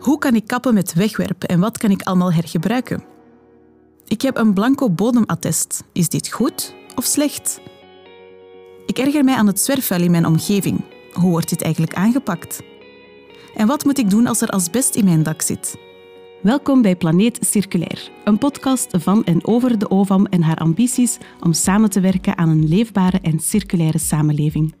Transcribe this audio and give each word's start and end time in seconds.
Hoe 0.00 0.18
kan 0.18 0.34
ik 0.34 0.46
kappen 0.46 0.74
met 0.74 0.94
wegwerpen 0.94 1.48
en 1.48 1.60
wat 1.60 1.78
kan 1.78 1.90
ik 1.90 2.02
allemaal 2.02 2.32
hergebruiken? 2.32 3.04
Ik 4.06 4.22
heb 4.22 4.36
een 4.36 4.54
blanco 4.54 4.90
bodemattest. 4.90 5.84
Is 5.92 6.08
dit 6.08 6.32
goed 6.32 6.74
of 6.94 7.04
slecht? 7.04 7.60
Ik 8.86 8.98
erger 8.98 9.24
mij 9.24 9.34
aan 9.34 9.46
het 9.46 9.60
zwerfvuil 9.60 10.02
in 10.02 10.10
mijn 10.10 10.26
omgeving. 10.26 10.84
Hoe 11.12 11.30
wordt 11.30 11.48
dit 11.48 11.62
eigenlijk 11.62 11.94
aangepakt? 11.94 12.62
En 13.54 13.66
wat 13.66 13.84
moet 13.84 13.98
ik 13.98 14.10
doen 14.10 14.26
als 14.26 14.40
er 14.40 14.48
asbest 14.48 14.94
in 14.94 15.04
mijn 15.04 15.22
dak 15.22 15.42
zit? 15.42 15.76
Welkom 16.42 16.82
bij 16.82 16.96
Planeet 16.96 17.38
Circulair, 17.40 18.10
een 18.24 18.38
podcast 18.38 18.88
van 18.98 19.24
en 19.24 19.46
over 19.46 19.78
de 19.78 19.90
OVAM 19.90 20.26
en 20.26 20.42
haar 20.42 20.58
ambities 20.58 21.18
om 21.40 21.52
samen 21.52 21.90
te 21.90 22.00
werken 22.00 22.38
aan 22.38 22.48
een 22.48 22.68
leefbare 22.68 23.18
en 23.22 23.38
circulaire 23.38 23.98
samenleving. 23.98 24.74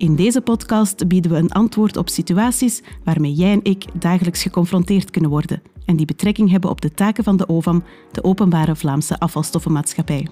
In 0.00 0.16
deze 0.16 0.40
podcast 0.40 1.08
bieden 1.08 1.30
we 1.30 1.36
een 1.36 1.52
antwoord 1.52 1.96
op 1.96 2.08
situaties 2.08 2.82
waarmee 3.04 3.32
jij 3.32 3.52
en 3.52 3.60
ik 3.62 3.84
dagelijks 4.00 4.42
geconfronteerd 4.42 5.10
kunnen 5.10 5.30
worden 5.30 5.62
en 5.84 5.96
die 5.96 6.06
betrekking 6.06 6.50
hebben 6.50 6.70
op 6.70 6.80
de 6.80 6.92
taken 6.94 7.24
van 7.24 7.36
de 7.36 7.48
OVAM, 7.48 7.84
de 8.12 8.24
Openbare 8.24 8.76
Vlaamse 8.76 9.18
Afvalstoffenmaatschappij. 9.18 10.28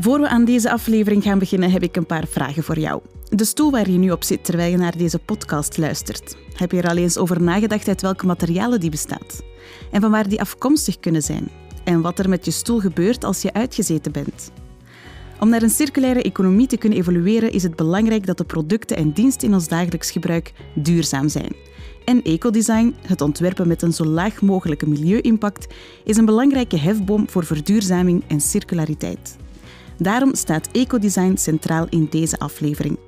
Voor 0.00 0.20
we 0.20 0.28
aan 0.28 0.44
deze 0.44 0.70
aflevering 0.70 1.22
gaan 1.22 1.38
beginnen, 1.38 1.70
heb 1.70 1.82
ik 1.82 1.96
een 1.96 2.06
paar 2.06 2.26
vragen 2.26 2.62
voor 2.62 2.78
jou. 2.78 3.02
De 3.28 3.44
stoel 3.44 3.70
waar 3.70 3.90
je 3.90 3.98
nu 3.98 4.10
op 4.10 4.24
zit 4.24 4.44
terwijl 4.44 4.70
je 4.70 4.76
naar 4.76 4.96
deze 4.96 5.18
podcast 5.18 5.78
luistert. 5.78 6.36
Heb 6.54 6.70
je 6.70 6.82
er 6.82 6.88
al 6.88 6.96
eens 6.96 7.18
over 7.18 7.42
nagedacht 7.42 7.88
uit 7.88 8.02
welke 8.02 8.26
materialen 8.26 8.80
die 8.80 8.90
bestaat? 8.90 9.42
En 9.90 10.00
van 10.00 10.10
waar 10.10 10.28
die 10.28 10.40
afkomstig 10.40 11.00
kunnen 11.00 11.22
zijn? 11.22 11.48
En 11.84 12.00
wat 12.00 12.18
er 12.18 12.28
met 12.28 12.44
je 12.44 12.50
stoel 12.50 12.80
gebeurt 12.80 13.24
als 13.24 13.42
je 13.42 13.52
uitgezeten 13.52 14.12
bent? 14.12 14.52
Om 15.44 15.50
naar 15.50 15.62
een 15.62 15.70
circulaire 15.70 16.22
economie 16.22 16.66
te 16.66 16.76
kunnen 16.76 16.98
evolueren 16.98 17.52
is 17.52 17.62
het 17.62 17.76
belangrijk 17.76 18.26
dat 18.26 18.38
de 18.38 18.44
producten 18.44 18.96
en 18.96 19.12
diensten 19.12 19.48
in 19.48 19.54
ons 19.54 19.68
dagelijks 19.68 20.10
gebruik 20.10 20.52
duurzaam 20.74 21.28
zijn. 21.28 21.56
En 22.04 22.22
ecodesign, 22.22 22.94
het 23.06 23.20
ontwerpen 23.20 23.68
met 23.68 23.82
een 23.82 23.92
zo 23.92 24.04
laag 24.04 24.42
mogelijke 24.42 24.88
milieu-impact, 24.88 25.74
is 26.04 26.16
een 26.16 26.24
belangrijke 26.24 26.78
hefboom 26.78 27.28
voor 27.28 27.44
verduurzaming 27.44 28.22
en 28.26 28.40
circulariteit. 28.40 29.36
Daarom 29.98 30.34
staat 30.34 30.68
ecodesign 30.72 31.36
centraal 31.36 31.86
in 31.88 32.06
deze 32.10 32.38
aflevering. 32.38 32.98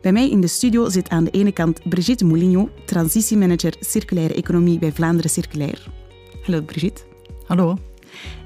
Bij 0.00 0.12
mij 0.12 0.30
in 0.30 0.40
de 0.40 0.46
studio 0.46 0.88
zit 0.88 1.08
aan 1.08 1.24
de 1.24 1.30
ene 1.30 1.52
kant 1.52 1.88
Brigitte 1.88 2.24
Moulignot, 2.24 2.70
transitiemanager 2.84 3.74
circulaire 3.80 4.34
economie 4.34 4.78
bij 4.78 4.92
Vlaanderen 4.92 5.30
Circulair. 5.30 5.86
Hallo 6.42 6.62
Brigitte. 6.62 7.02
Hallo. 7.46 7.89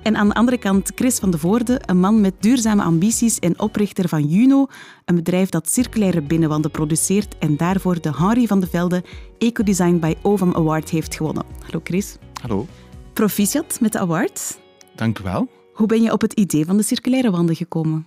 En 0.03 0.17
aan 0.17 0.29
de 0.29 0.35
andere 0.35 0.59
kant 0.59 0.93
Chris 0.95 1.19
van 1.19 1.31
de 1.31 1.39
Voorde, 1.39 1.81
een 1.87 2.01
man 2.01 2.21
met 2.21 2.35
duurzame 2.41 2.83
ambities 2.83 3.39
en 3.39 3.61
oprichter 3.61 4.09
van 4.09 4.29
Juno, 4.29 4.67
een 5.05 5.15
bedrijf 5.15 5.49
dat 5.49 5.71
circulaire 5.71 6.23
binnenwanden 6.23 6.71
produceert 6.71 7.39
en 7.39 7.57
daarvoor 7.57 8.01
de 8.01 8.17
Henri 8.17 8.47
van 8.47 8.61
de 8.61 8.67
Velde 8.67 9.05
Ecodesign 9.39 9.99
by 9.99 10.15
Ovam 10.23 10.55
Award 10.55 10.91
heeft 10.91 11.15
gewonnen. 11.15 11.45
Hallo 11.65 11.81
Chris. 11.85 12.17
Hallo. 12.41 12.67
Proficiat 13.13 13.79
met 13.81 13.93
de 13.93 13.99
award. 13.99 14.59
Dank 14.95 15.19
u 15.19 15.23
wel. 15.23 15.49
Hoe 15.73 15.87
ben 15.87 16.03
je 16.03 16.13
op 16.13 16.21
het 16.21 16.33
idee 16.33 16.65
van 16.65 16.77
de 16.77 16.83
circulaire 16.83 17.31
wanden 17.31 17.57
gekomen? 17.57 18.07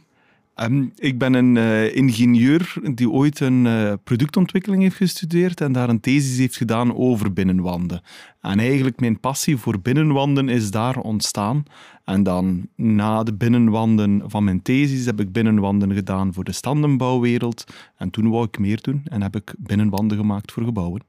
Um, 0.62 0.92
ik 0.96 1.18
ben 1.18 1.34
een 1.34 1.56
uh, 1.56 1.96
ingenieur 1.96 2.74
die 2.94 3.10
ooit 3.10 3.40
een 3.40 3.66
uh, 3.66 3.94
productontwikkeling 4.04 4.82
heeft 4.82 4.96
gestudeerd 4.96 5.62
en 5.62 5.72
daar 5.72 5.90
een 5.90 6.00
thesis 6.00 6.38
heeft 6.38 6.58
gedaan 6.58 6.96
over 6.96 7.34
binnenwanden. 7.34 8.02
En 8.42 8.60
eigenlijk 8.60 9.00
mijn 9.00 9.20
passie 9.20 9.58
voor 9.58 9.80
binnenwanden 9.80 10.50
is 10.50 10.72
daar 10.72 10.98
ontstaan. 10.98 11.64
En 12.04 12.24
dan 12.24 12.68
na 12.76 13.24
de 13.24 13.34
binnenwanden 13.34 14.24
van 14.26 14.44
mijn 14.44 14.62
thesis 14.62 15.06
heb 15.06 15.20
ik 15.20 15.32
binnenwanden 15.32 15.94
gedaan 15.94 16.34
voor 16.34 16.44
de 16.44 16.52
standenbouwwereld. 16.52 17.64
En 17.98 18.10
toen 18.10 18.30
wou 18.30 18.46
ik 18.46 18.60
meer 18.60 18.80
doen 18.82 19.02
en 19.04 19.22
heb 19.22 19.36
ik 19.36 19.54
binnenwanden 19.58 20.18
gemaakt 20.18 20.52
voor 20.52 20.64
gebouwen. 20.64 21.04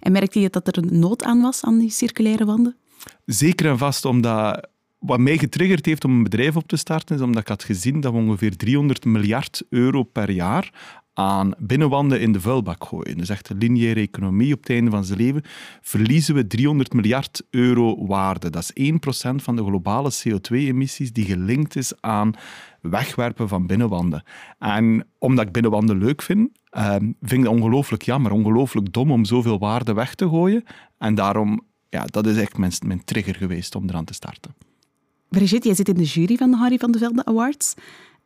En 0.00 0.12
merkte 0.12 0.40
je 0.40 0.50
dat 0.50 0.66
er 0.66 0.78
een 0.78 0.98
nood 0.98 1.22
aan 1.22 1.40
was 1.40 1.64
aan 1.64 1.78
die 1.78 1.90
circulaire 1.90 2.44
wanden? 2.44 2.76
Zeker 3.24 3.70
en 3.70 3.78
vast, 3.78 4.04
omdat 4.04 4.68
wat 4.98 5.18
mij 5.18 5.38
getriggerd 5.38 5.86
heeft 5.86 6.04
om 6.04 6.12
een 6.12 6.22
bedrijf 6.22 6.56
op 6.56 6.68
te 6.68 6.76
starten, 6.76 7.16
is 7.16 7.22
omdat 7.22 7.42
ik 7.42 7.48
had 7.48 7.64
gezien 7.64 8.00
dat 8.00 8.12
we 8.12 8.18
ongeveer 8.18 8.56
300 8.56 9.04
miljard 9.04 9.62
euro 9.68 10.02
per 10.02 10.30
jaar 10.30 10.70
aan 11.18 11.54
binnenwanden 11.58 12.20
in 12.20 12.32
de 12.32 12.40
vuilbak 12.40 12.84
gooien. 12.84 13.18
Dus 13.18 13.28
echt 13.28 13.48
een 13.48 13.58
lineaire 13.58 14.00
economie 14.00 14.54
op 14.54 14.60
het 14.60 14.70
einde 14.70 14.90
van 14.90 15.04
zijn 15.04 15.18
leven, 15.18 15.42
verliezen 15.80 16.34
we 16.34 16.46
300 16.46 16.92
miljard 16.92 17.42
euro 17.50 18.06
waarde. 18.06 18.50
Dat 18.50 18.72
is 18.74 18.92
1% 18.92 18.94
van 19.34 19.56
de 19.56 19.64
globale 19.64 20.12
CO2-emissies 20.12 21.12
die 21.12 21.24
gelinkt 21.24 21.76
is 21.76 22.00
aan 22.00 22.34
wegwerpen 22.80 23.48
van 23.48 23.66
binnenwanden. 23.66 24.22
En 24.58 25.06
omdat 25.18 25.46
ik 25.46 25.52
binnenwanden 25.52 25.98
leuk 25.98 26.22
vind, 26.22 26.50
uh, 26.72 26.90
vind 26.96 27.32
ik 27.32 27.38
het 27.38 27.46
ongelooflijk 27.46 28.02
jammer, 28.02 28.32
ongelooflijk 28.32 28.92
dom 28.92 29.10
om 29.10 29.24
zoveel 29.24 29.58
waarde 29.58 29.92
weg 29.92 30.14
te 30.14 30.28
gooien. 30.28 30.64
En 30.98 31.14
daarom, 31.14 31.60
ja, 31.88 32.04
dat 32.04 32.26
is 32.26 32.36
echt 32.36 32.58
mijn, 32.58 32.72
mijn 32.86 33.04
trigger 33.04 33.34
geweest 33.34 33.74
om 33.74 33.88
eraan 33.88 34.04
te 34.04 34.14
starten. 34.14 34.67
Brigitte, 35.28 35.66
jij 35.66 35.76
zit 35.76 35.88
in 35.88 35.94
de 35.94 36.04
jury 36.04 36.36
van 36.36 36.50
de 36.50 36.56
Harry 36.56 36.78
van 36.78 36.90
de 36.90 36.98
Velde 36.98 37.24
Awards. 37.24 37.74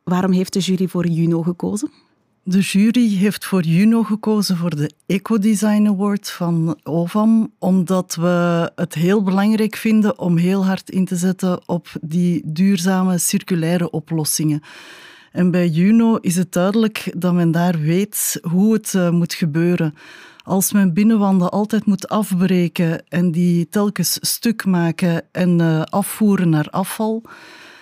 Waarom 0.03 0.31
heeft 0.31 0.53
de 0.53 0.59
jury 0.59 0.87
voor 0.87 1.07
Juno 1.07 1.41
gekozen? 1.41 1.91
De 2.43 2.59
jury 2.59 3.15
heeft 3.15 3.45
voor 3.45 3.61
Juno 3.61 4.03
gekozen 4.03 4.57
voor 4.57 4.75
de 4.75 4.91
Ecodesign 5.05 5.87
Award 5.87 6.29
van 6.29 6.79
OVAM, 6.83 7.53
omdat 7.59 8.15
we 8.15 8.71
het 8.75 8.93
heel 8.93 9.23
belangrijk 9.23 9.75
vinden 9.75 10.19
om 10.19 10.37
heel 10.37 10.65
hard 10.65 10.89
in 10.89 11.05
te 11.05 11.15
zetten 11.15 11.69
op 11.69 11.87
die 12.01 12.41
duurzame 12.45 13.17
circulaire 13.17 13.89
oplossingen. 13.89 14.61
En 15.31 15.51
bij 15.51 15.67
Juno 15.67 16.15
is 16.15 16.35
het 16.35 16.51
duidelijk 16.51 17.13
dat 17.17 17.33
men 17.33 17.51
daar 17.51 17.79
weet 17.79 18.39
hoe 18.41 18.73
het 18.73 18.93
uh, 18.93 19.09
moet 19.09 19.33
gebeuren. 19.33 19.95
Als 20.43 20.71
men 20.71 20.93
binnenwanden 20.93 21.51
altijd 21.51 21.85
moet 21.85 22.09
afbreken 22.09 23.07
en 23.07 23.31
die 23.31 23.69
telkens 23.69 24.17
stuk 24.21 24.65
maken 24.65 25.23
en 25.31 25.59
uh, 25.59 25.81
afvoeren 25.81 26.49
naar 26.49 26.67
afval, 26.69 27.23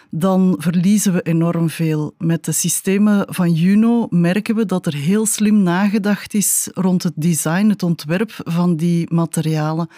dan 0.10 0.56
verliezen 0.58 1.14
we 1.14 1.22
enorm 1.22 1.70
veel. 1.70 2.14
Met 2.18 2.46
de 2.46 2.52
systemen 2.52 3.26
van 3.30 3.54
Juno 3.54 4.08
merken 4.10 4.56
we 4.56 4.66
dat 4.66 4.86
er 4.86 4.94
heel 4.94 5.26
slim 5.26 5.64
nagedacht 5.64 6.34
is 6.34 6.70
rond 6.74 7.04
het 7.04 7.14
design, 7.16 7.70
het 7.70 7.84
ontwerp 7.84 8.32
van 8.44 8.76
die 8.76 9.14
materialen 9.14 9.90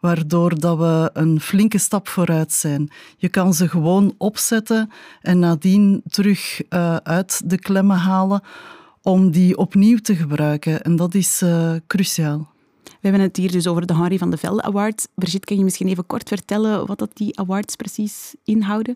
waardoor 0.00 0.60
dat 0.60 0.78
we 0.78 1.10
een 1.12 1.40
flinke 1.40 1.78
stap 1.78 2.08
vooruit 2.08 2.52
zijn. 2.52 2.90
Je 3.16 3.28
kan 3.28 3.54
ze 3.54 3.68
gewoon 3.68 4.14
opzetten 4.18 4.90
en 5.20 5.38
nadien 5.38 6.02
terug 6.08 6.62
uh, 6.70 6.96
uit 6.96 7.42
de 7.44 7.58
klemmen 7.58 7.96
halen 7.96 8.42
om 9.06 9.30
die 9.30 9.56
opnieuw 9.56 9.98
te 9.98 10.16
gebruiken. 10.16 10.82
En 10.82 10.96
dat 10.96 11.14
is 11.14 11.42
uh, 11.42 11.72
cruciaal. 11.86 12.48
We 12.84 12.92
hebben 13.00 13.20
het 13.20 13.36
hier 13.36 13.52
dus 13.52 13.66
over 13.66 13.86
de 13.86 13.94
Henri 13.94 14.18
van 14.18 14.30
de 14.30 14.36
Velde 14.36 14.62
Award. 14.62 15.08
Brigitte, 15.14 15.46
kan 15.46 15.56
je 15.56 15.64
misschien 15.64 15.88
even 15.88 16.06
kort 16.06 16.28
vertellen 16.28 16.86
wat 16.86 16.98
dat 16.98 17.10
die 17.14 17.38
awards 17.38 17.76
precies 17.76 18.34
inhouden? 18.44 18.94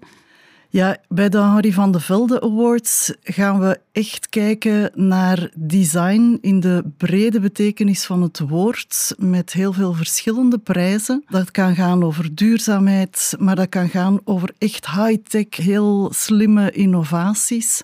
Ja, 0.69 0.97
bij 1.09 1.29
de 1.29 1.39
Henri 1.39 1.73
van 1.73 1.93
de 1.93 2.01
Velde 2.01 2.41
Awards 2.41 3.15
gaan 3.23 3.61
we 3.61 3.81
echt 3.93 4.29
kijken 4.29 4.91
naar 4.95 5.51
design 5.57 6.39
in 6.41 6.61
de 6.61 6.85
brede 6.97 7.41
betekenis 7.41 8.05
van 8.05 8.23
het 8.23 8.39
woord, 8.39 9.15
met 9.19 9.53
heel 9.53 9.73
veel 9.73 9.93
verschillende 9.93 10.59
prijzen. 10.59 11.25
Dat 11.29 11.51
kan 11.51 11.75
gaan 11.75 12.05
over 12.05 12.35
duurzaamheid, 12.35 13.35
maar 13.39 13.57
dat 13.57 13.69
kan 13.69 13.89
gaan 13.89 14.21
over 14.25 14.53
echt 14.59 14.91
high-tech, 14.91 15.57
heel 15.57 16.13
slimme 16.15 16.71
innovaties. 16.71 17.83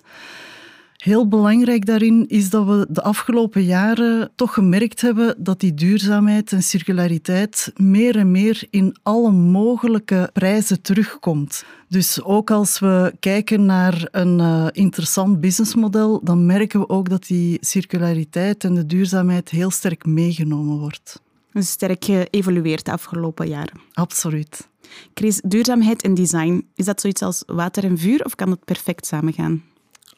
Heel 1.07 1.27
belangrijk 1.27 1.85
daarin 1.85 2.27
is 2.27 2.49
dat 2.49 2.65
we 2.65 2.87
de 2.89 3.01
afgelopen 3.01 3.63
jaren 3.63 4.31
toch 4.35 4.53
gemerkt 4.53 5.01
hebben 5.01 5.35
dat 5.37 5.59
die 5.59 5.73
duurzaamheid 5.73 6.51
en 6.51 6.63
circulariteit 6.63 7.71
meer 7.75 8.17
en 8.17 8.31
meer 8.31 8.67
in 8.69 8.95
alle 9.03 9.31
mogelijke 9.31 10.29
prijzen 10.33 10.81
terugkomt. 10.81 11.65
Dus 11.87 12.23
ook 12.23 12.51
als 12.51 12.79
we 12.79 13.13
kijken 13.19 13.65
naar 13.65 14.07
een 14.11 14.39
uh, 14.39 14.67
interessant 14.71 15.39
businessmodel, 15.39 16.23
dan 16.23 16.45
merken 16.45 16.79
we 16.79 16.89
ook 16.89 17.09
dat 17.09 17.25
die 17.27 17.57
circulariteit 17.61 18.63
en 18.63 18.73
de 18.73 18.85
duurzaamheid 18.85 19.49
heel 19.49 19.71
sterk 19.71 20.05
meegenomen 20.05 20.77
wordt. 20.77 21.21
Dus 21.51 21.69
sterk 21.69 22.05
geëvolueerd 22.05 22.85
de 22.85 22.91
afgelopen 22.91 23.47
jaren. 23.47 23.79
Absoluut. 23.93 24.67
Chris, 25.13 25.41
duurzaamheid 25.45 26.01
en 26.01 26.13
design, 26.13 26.67
is 26.75 26.85
dat 26.85 27.01
zoiets 27.01 27.21
als 27.21 27.43
water 27.45 27.83
en 27.83 27.97
vuur 27.97 28.25
of 28.25 28.35
kan 28.35 28.49
dat 28.49 28.65
perfect 28.65 29.05
samengaan? 29.05 29.63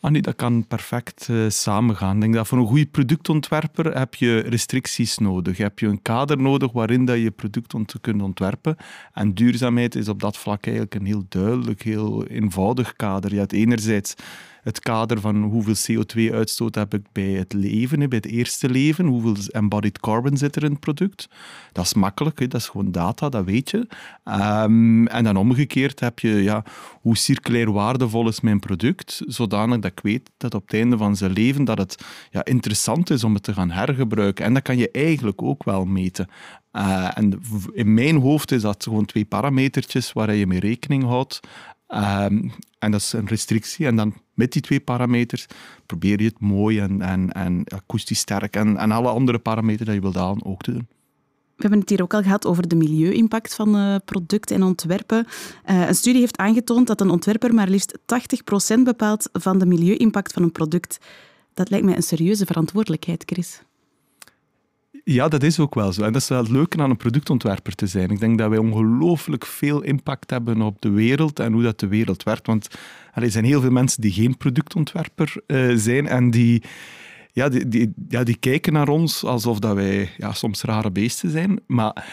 Ah 0.01 0.21
dat 0.21 0.35
kan 0.35 0.67
perfect 0.67 1.27
uh, 1.31 1.49
samengaan. 1.49 2.19
Denk 2.19 2.33
dat 2.33 2.47
voor 2.47 2.57
een 2.57 2.67
goede 2.67 2.85
productontwerper 2.85 3.97
heb 3.97 4.15
je 4.15 4.39
restricties 4.39 5.17
nodig. 5.17 5.57
Heb 5.57 5.79
je 5.79 5.87
een 5.87 6.01
kader 6.01 6.37
nodig 6.37 6.71
waarin 6.71 7.05
dat 7.05 7.17
je 7.17 7.31
product 7.31 7.73
kunt 8.01 8.21
ontwerpen. 8.21 8.75
En 9.13 9.33
duurzaamheid 9.33 9.95
is 9.95 10.07
op 10.07 10.19
dat 10.19 10.37
vlak 10.37 10.65
eigenlijk 10.65 10.95
een 10.95 11.05
heel 11.05 11.25
duidelijk, 11.29 11.81
heel 11.81 12.25
eenvoudig 12.25 12.95
kader. 12.95 13.33
Je 13.33 13.39
hebt 13.39 13.53
enerzijds 13.53 14.15
het 14.61 14.79
kader 14.79 15.19
van 15.19 15.43
hoeveel 15.43 15.75
CO2-uitstoot 15.91 16.75
heb 16.75 16.93
ik 16.93 17.01
bij 17.11 17.31
het 17.31 17.53
leven, 17.53 18.09
bij 18.09 18.17
het 18.17 18.31
eerste 18.31 18.69
leven, 18.69 19.05
hoeveel 19.05 19.35
embodied 19.51 19.99
carbon 19.99 20.37
zit 20.37 20.55
er 20.55 20.63
in 20.63 20.71
het 20.71 20.79
product. 20.79 21.27
Dat 21.71 21.85
is 21.85 21.93
makkelijk, 21.93 22.37
dat 22.51 22.61
is 22.61 22.67
gewoon 22.67 22.91
data, 22.91 23.29
dat 23.29 23.45
weet 23.45 23.69
je. 23.69 23.87
Um, 24.23 25.07
en 25.07 25.23
dan 25.23 25.35
omgekeerd 25.35 25.99
heb 25.99 26.19
je, 26.19 26.29
ja, 26.29 26.63
hoe 27.01 27.17
circulair 27.17 27.71
waardevol 27.71 28.27
is 28.27 28.41
mijn 28.41 28.59
product, 28.59 29.21
zodanig 29.25 29.79
dat 29.79 29.91
ik 29.91 29.99
weet 29.99 30.29
dat 30.37 30.53
op 30.53 30.61
het 30.61 30.73
einde 30.73 30.97
van 30.97 31.15
zijn 31.15 31.31
leven 31.31 31.63
dat 31.63 31.77
het 31.77 32.05
ja, 32.31 32.45
interessant 32.45 33.09
is 33.09 33.23
om 33.23 33.33
het 33.33 33.43
te 33.43 33.53
gaan 33.53 33.71
hergebruiken. 33.71 34.45
En 34.45 34.53
dat 34.53 34.63
kan 34.63 34.77
je 34.77 34.91
eigenlijk 34.91 35.41
ook 35.41 35.63
wel 35.63 35.85
meten. 35.85 36.27
Uh, 36.71 37.17
en 37.17 37.41
in 37.73 37.93
mijn 37.93 38.15
hoofd 38.15 38.51
is 38.51 38.61
dat 38.61 38.83
gewoon 38.83 39.05
twee 39.05 39.25
parametertjes 39.25 40.13
waar 40.13 40.35
je 40.35 40.47
mee 40.47 40.59
rekening 40.59 41.03
houdt. 41.03 41.39
Um, 41.93 42.51
en 42.79 42.91
dat 42.91 42.99
is 42.99 43.13
een 43.13 43.27
restrictie. 43.27 43.85
En 43.85 43.95
dan 43.95 44.13
met 44.33 44.51
die 44.51 44.61
twee 44.61 44.79
parameters 44.79 45.45
probeer 45.85 46.21
je 46.21 46.27
het 46.27 46.39
mooi 46.39 46.79
en, 46.79 47.01
en, 47.01 47.31
en 47.31 47.63
akoestisch 47.67 48.19
sterk 48.19 48.55
en, 48.55 48.77
en 48.77 48.91
alle 48.91 49.09
andere 49.09 49.39
parameters 49.39 49.85
die 49.85 49.93
je 49.93 50.01
wilt 50.01 50.15
halen 50.15 50.45
ook 50.45 50.61
te 50.61 50.71
doen. 50.71 50.87
We 51.55 51.65
hebben 51.65 51.79
het 51.79 51.89
hier 51.89 52.01
ook 52.01 52.13
al 52.13 52.21
gehad 52.21 52.45
over 52.45 52.67
de 52.67 52.75
milieu-impact 52.75 53.55
van 53.55 53.75
uh, 53.75 53.95
producten 54.05 54.55
en 54.55 54.63
ontwerpen. 54.63 55.25
Uh, 55.69 55.87
een 55.87 55.95
studie 55.95 56.19
heeft 56.19 56.37
aangetoond 56.37 56.87
dat 56.87 57.01
een 57.01 57.09
ontwerper 57.09 57.53
maar 57.53 57.67
liefst 57.67 57.97
80% 58.77 58.81
bepaalt 58.83 59.29
van 59.33 59.59
de 59.59 59.65
milieu-impact 59.65 60.33
van 60.33 60.43
een 60.43 60.51
product. 60.51 60.97
Dat 61.53 61.69
lijkt 61.69 61.85
mij 61.85 61.95
een 61.95 62.03
serieuze 62.03 62.45
verantwoordelijkheid, 62.45 63.23
Chris. 63.25 63.61
Ja, 65.11 65.27
dat 65.27 65.43
is 65.43 65.59
ook 65.59 65.75
wel 65.75 65.93
zo. 65.93 66.03
En 66.03 66.13
dat 66.13 66.21
is 66.21 66.27
wel 66.27 66.37
het 66.37 66.49
leuke 66.49 66.77
aan 66.77 66.89
een 66.89 66.97
productontwerper 66.97 67.75
te 67.75 67.87
zijn. 67.87 68.09
Ik 68.09 68.19
denk 68.19 68.37
dat 68.37 68.49
wij 68.49 68.57
ongelooflijk 68.57 69.45
veel 69.45 69.81
impact 69.81 70.29
hebben 70.29 70.61
op 70.61 70.81
de 70.81 70.89
wereld 70.89 71.39
en 71.39 71.53
hoe 71.53 71.63
dat 71.63 71.79
de 71.79 71.87
wereld 71.87 72.23
werkt. 72.23 72.47
Want 72.47 72.67
er 73.13 73.31
zijn 73.31 73.45
heel 73.45 73.61
veel 73.61 73.71
mensen 73.71 74.01
die 74.01 74.11
geen 74.11 74.37
productontwerper 74.37 75.35
uh, 75.47 75.75
zijn 75.75 76.07
en 76.07 76.31
die, 76.31 76.63
ja, 77.31 77.49
die, 77.49 77.67
die, 77.67 77.93
ja, 78.09 78.23
die 78.23 78.37
kijken 78.37 78.73
naar 78.73 78.87
ons 78.87 79.23
alsof 79.23 79.59
dat 79.59 79.75
wij 79.75 80.09
ja, 80.17 80.33
soms 80.33 80.61
rare 80.61 80.91
beesten 80.91 81.29
zijn. 81.29 81.59
Maar 81.67 82.05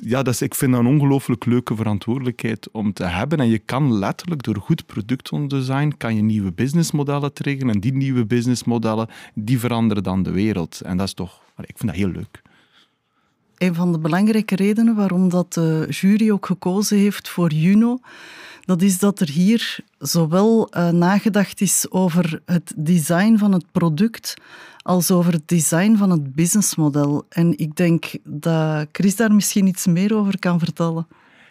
ja, 0.00 0.22
dat 0.22 0.34
is, 0.34 0.42
ik 0.42 0.54
vind 0.54 0.72
dat 0.72 0.80
een 0.80 0.86
ongelooflijk 0.86 1.44
leuke 1.44 1.76
verantwoordelijkheid 1.76 2.70
om 2.70 2.92
te 2.92 3.04
hebben. 3.04 3.38
En 3.38 3.48
je 3.48 3.58
kan 3.58 3.98
letterlijk 3.98 4.42
door 4.42 4.56
goed 4.56 4.86
productdesign 4.86 5.92
kan 5.96 6.16
je 6.16 6.22
nieuwe 6.22 6.52
businessmodellen 6.52 7.32
triggeren. 7.32 7.74
En 7.74 7.80
die 7.80 7.92
nieuwe 7.92 8.26
businessmodellen 8.26 9.08
die 9.34 9.58
veranderen 9.58 10.02
dan 10.02 10.22
de 10.22 10.30
wereld. 10.30 10.80
En 10.80 10.96
dat 10.96 11.06
is 11.06 11.14
toch, 11.14 11.40
ik 11.56 11.78
vind 11.78 11.90
dat 11.90 12.00
heel 12.00 12.10
leuk. 12.10 12.42
Een 13.58 13.74
van 13.74 13.92
de 13.92 13.98
belangrijke 13.98 14.56
redenen 14.56 14.94
waarom 14.94 15.28
dat 15.28 15.52
de 15.52 15.86
jury 15.90 16.30
ook 16.30 16.46
gekozen 16.46 16.98
heeft 16.98 17.28
voor 17.28 17.52
Juno, 17.52 17.98
dat 18.64 18.82
is 18.82 18.98
dat 18.98 19.20
er 19.20 19.28
hier 19.28 19.78
zowel 19.98 20.68
uh, 20.70 20.88
nagedacht 20.88 21.60
is 21.60 21.86
over 21.90 22.42
het 22.44 22.72
design 22.76 23.36
van 23.36 23.52
het 23.52 23.64
product 23.72 24.34
als 24.82 25.10
over 25.10 25.32
het 25.32 25.48
design 25.48 25.96
van 25.96 26.10
het 26.10 26.34
businessmodel. 26.34 27.24
En 27.28 27.58
ik 27.58 27.76
denk 27.76 28.04
dat 28.24 28.88
Chris 28.92 29.16
daar 29.16 29.34
misschien 29.34 29.66
iets 29.66 29.86
meer 29.86 30.16
over 30.16 30.38
kan 30.38 30.58
vertellen. 30.58 31.06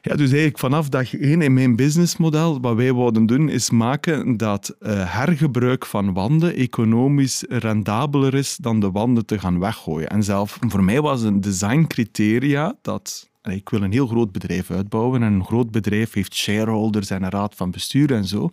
Ja, 0.05 0.15
dus 0.15 0.29
eigenlijk 0.29 0.59
vanaf 0.59 0.89
dag 0.89 1.15
één 1.15 1.41
in 1.41 1.53
mijn 1.53 1.75
businessmodel, 1.75 2.61
wat 2.61 2.75
wij 2.75 2.93
wouden 2.93 3.25
doen, 3.25 3.49
is 3.49 3.69
maken 3.69 4.37
dat 4.37 4.75
uh, 4.79 4.89
hergebruik 5.13 5.85
van 5.85 6.13
wanden 6.13 6.55
economisch 6.55 7.43
rendabeler 7.47 8.33
is 8.33 8.57
dan 8.57 8.79
de 8.79 8.91
wanden 8.91 9.25
te 9.25 9.39
gaan 9.39 9.59
weggooien. 9.59 10.09
En 10.09 10.23
zelf, 10.23 10.57
voor 10.67 10.83
mij 10.83 11.01
was 11.01 11.21
een 11.21 11.41
designcriteria 11.41 12.75
dat 12.81 13.29
ik 13.53 13.69
wil 13.69 13.81
een 13.81 13.91
heel 13.91 14.07
groot 14.07 14.31
bedrijf 14.31 14.71
uitbouwen 14.71 15.23
en 15.23 15.33
een 15.33 15.45
groot 15.45 15.71
bedrijf 15.71 16.13
heeft 16.13 16.35
shareholders 16.35 17.09
en 17.09 17.23
een 17.23 17.29
raad 17.29 17.55
van 17.55 17.71
bestuur 17.71 18.13
en 18.13 18.25
zo. 18.25 18.51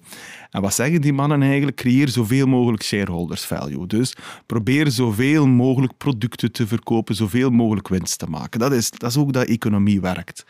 En 0.50 0.62
wat 0.62 0.74
zeggen 0.74 1.00
die 1.00 1.12
mannen 1.12 1.42
eigenlijk? 1.42 1.76
Creëer 1.76 2.08
zoveel 2.08 2.46
mogelijk 2.46 2.82
shareholders 2.82 3.44
value. 3.44 3.86
Dus 3.86 4.16
probeer 4.46 4.90
zoveel 4.90 5.46
mogelijk 5.46 5.96
producten 5.96 6.52
te 6.52 6.66
verkopen, 6.66 7.14
zoveel 7.14 7.50
mogelijk 7.50 7.88
winst 7.88 8.18
te 8.18 8.26
maken. 8.26 8.60
Dat 8.60 8.72
is, 8.72 8.90
dat 8.90 9.10
is 9.10 9.16
ook 9.16 9.32
dat 9.32 9.46
economie 9.46 10.00
werkt. 10.00 10.46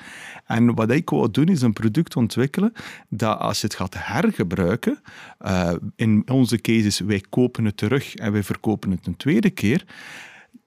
En 0.47 0.75
wat 0.75 0.91
ik 0.91 1.11
wou 1.11 1.31
doen 1.31 1.49
is 1.49 1.63
een 1.63 1.73
product 1.73 2.17
ontwikkelen 2.17 2.73
dat 3.09 3.39
als 3.39 3.61
je 3.61 3.67
het 3.67 3.77
gaat 3.77 3.95
hergebruiken, 3.99 5.01
uh, 5.41 5.73
in 5.97 6.23
onze 6.27 6.61
cases 6.61 7.01
wij 7.01 7.25
kopen 7.29 7.65
het 7.65 7.77
terug 7.77 8.15
en 8.15 8.33
wij 8.33 8.43
verkopen 8.43 8.91
het 8.91 9.07
een 9.07 9.17
tweede 9.17 9.51
keer, 9.51 9.85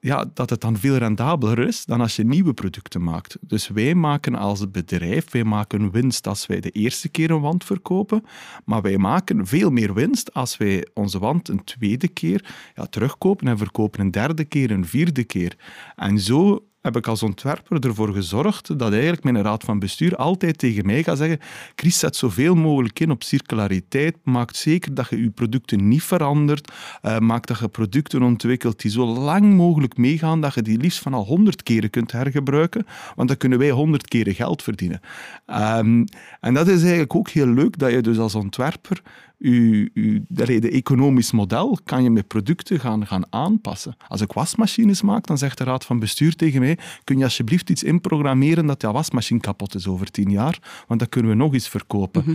ja, 0.06 0.24
dat 0.34 0.50
het 0.50 0.60
dan 0.60 0.76
veel 0.76 0.96
rendabeler 0.96 1.58
is 1.58 1.84
dan 1.84 2.00
als 2.00 2.16
je 2.16 2.24
nieuwe 2.24 2.54
producten 2.54 3.02
maakt. 3.02 3.36
Dus 3.40 3.68
wij 3.68 3.94
maken 3.94 4.34
als 4.34 4.70
bedrijf, 4.70 5.30
wij 5.30 5.44
maken 5.44 5.90
winst 5.90 6.26
als 6.26 6.46
wij 6.46 6.60
de 6.60 6.70
eerste 6.70 7.08
keer 7.08 7.30
een 7.30 7.40
wand 7.40 7.64
verkopen, 7.64 8.24
maar 8.64 8.82
wij 8.82 8.98
maken 8.98 9.46
veel 9.46 9.70
meer 9.70 9.94
winst 9.94 10.34
als 10.34 10.56
wij 10.56 10.86
onze 10.94 11.18
wand 11.18 11.48
een 11.48 11.64
tweede 11.64 12.08
keer 12.08 12.54
ja, 12.74 12.86
terugkopen 12.86 13.48
en 13.48 13.58
verkopen 13.58 14.00
een 14.00 14.10
derde 14.10 14.44
keer, 14.44 14.70
een 14.70 14.86
vierde 14.86 15.24
keer. 15.24 15.56
En 15.96 16.18
zo 16.18 16.64
heb 16.86 16.96
ik 16.96 17.06
als 17.06 17.22
ontwerper 17.22 17.84
ervoor 17.84 18.12
gezorgd 18.12 18.78
dat 18.78 18.92
eigenlijk 18.92 19.22
mijn 19.22 19.42
raad 19.42 19.64
van 19.64 19.78
bestuur 19.78 20.16
altijd 20.16 20.58
tegen 20.58 20.86
mij 20.86 21.02
gaat 21.02 21.18
zeggen 21.18 21.38
Chris, 21.74 21.98
zet 21.98 22.16
zoveel 22.16 22.54
mogelijk 22.54 23.00
in 23.00 23.10
op 23.10 23.22
circulariteit, 23.22 24.16
maak 24.24 24.54
zeker 24.54 24.94
dat 24.94 25.08
je 25.08 25.22
je 25.22 25.30
producten 25.30 25.88
niet 25.88 26.02
verandert, 26.02 26.72
uh, 27.02 27.18
maak 27.18 27.46
dat 27.46 27.58
je 27.58 27.68
producten 27.68 28.22
ontwikkelt 28.22 28.80
die 28.80 28.90
zo 28.90 29.06
lang 29.06 29.54
mogelijk 29.54 29.96
meegaan, 29.96 30.40
dat 30.40 30.54
je 30.54 30.62
die 30.62 30.78
liefst 30.78 30.98
van 30.98 31.14
al 31.14 31.24
honderd 31.24 31.62
keren 31.62 31.90
kunt 31.90 32.12
hergebruiken, 32.12 32.86
want 33.14 33.28
dan 33.28 33.36
kunnen 33.36 33.58
wij 33.58 33.70
honderd 33.70 34.08
keren 34.08 34.34
geld 34.34 34.62
verdienen. 34.62 35.00
Um, 35.46 36.04
en 36.40 36.54
dat 36.54 36.68
is 36.68 36.80
eigenlijk 36.80 37.14
ook 37.14 37.28
heel 37.28 37.46
leuk, 37.48 37.78
dat 37.78 37.90
je 37.90 38.00
dus 38.00 38.18
als 38.18 38.34
ontwerper 38.34 39.02
je, 39.36 40.22
de 40.60 40.70
economisch 40.70 41.32
model 41.32 41.78
kan 41.84 42.02
je 42.02 42.10
met 42.10 42.26
producten 42.26 42.80
gaan, 42.80 43.06
gaan 43.06 43.32
aanpassen. 43.32 43.96
Als 44.08 44.20
ik 44.20 44.32
wasmachines 44.32 45.02
maak, 45.02 45.26
dan 45.26 45.38
zegt 45.38 45.58
de 45.58 45.64
raad 45.64 45.84
van 45.84 45.98
bestuur 45.98 46.36
tegen 46.36 46.60
mij, 46.60 46.78
kun 47.04 47.18
je 47.18 47.24
alsjeblieft 47.24 47.70
iets 47.70 47.82
inprogrammeren 47.82 48.66
dat 48.66 48.82
jouw 48.82 48.92
wasmachine 48.92 49.40
kapot 49.40 49.74
is 49.74 49.86
over 49.86 50.10
tien 50.10 50.30
jaar, 50.30 50.84
want 50.86 51.00
dan 51.00 51.08
kunnen 51.08 51.30
we 51.30 51.36
nog 51.36 51.52
eens 51.52 51.68
verkopen. 51.68 52.22
Mhm. 52.26 52.34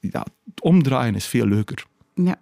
ja, 0.00 0.26
het 0.44 0.62
omdraaien 0.62 1.14
is 1.14 1.26
veel 1.26 1.46
leuker. 1.46 1.86
Ja, 2.14 2.36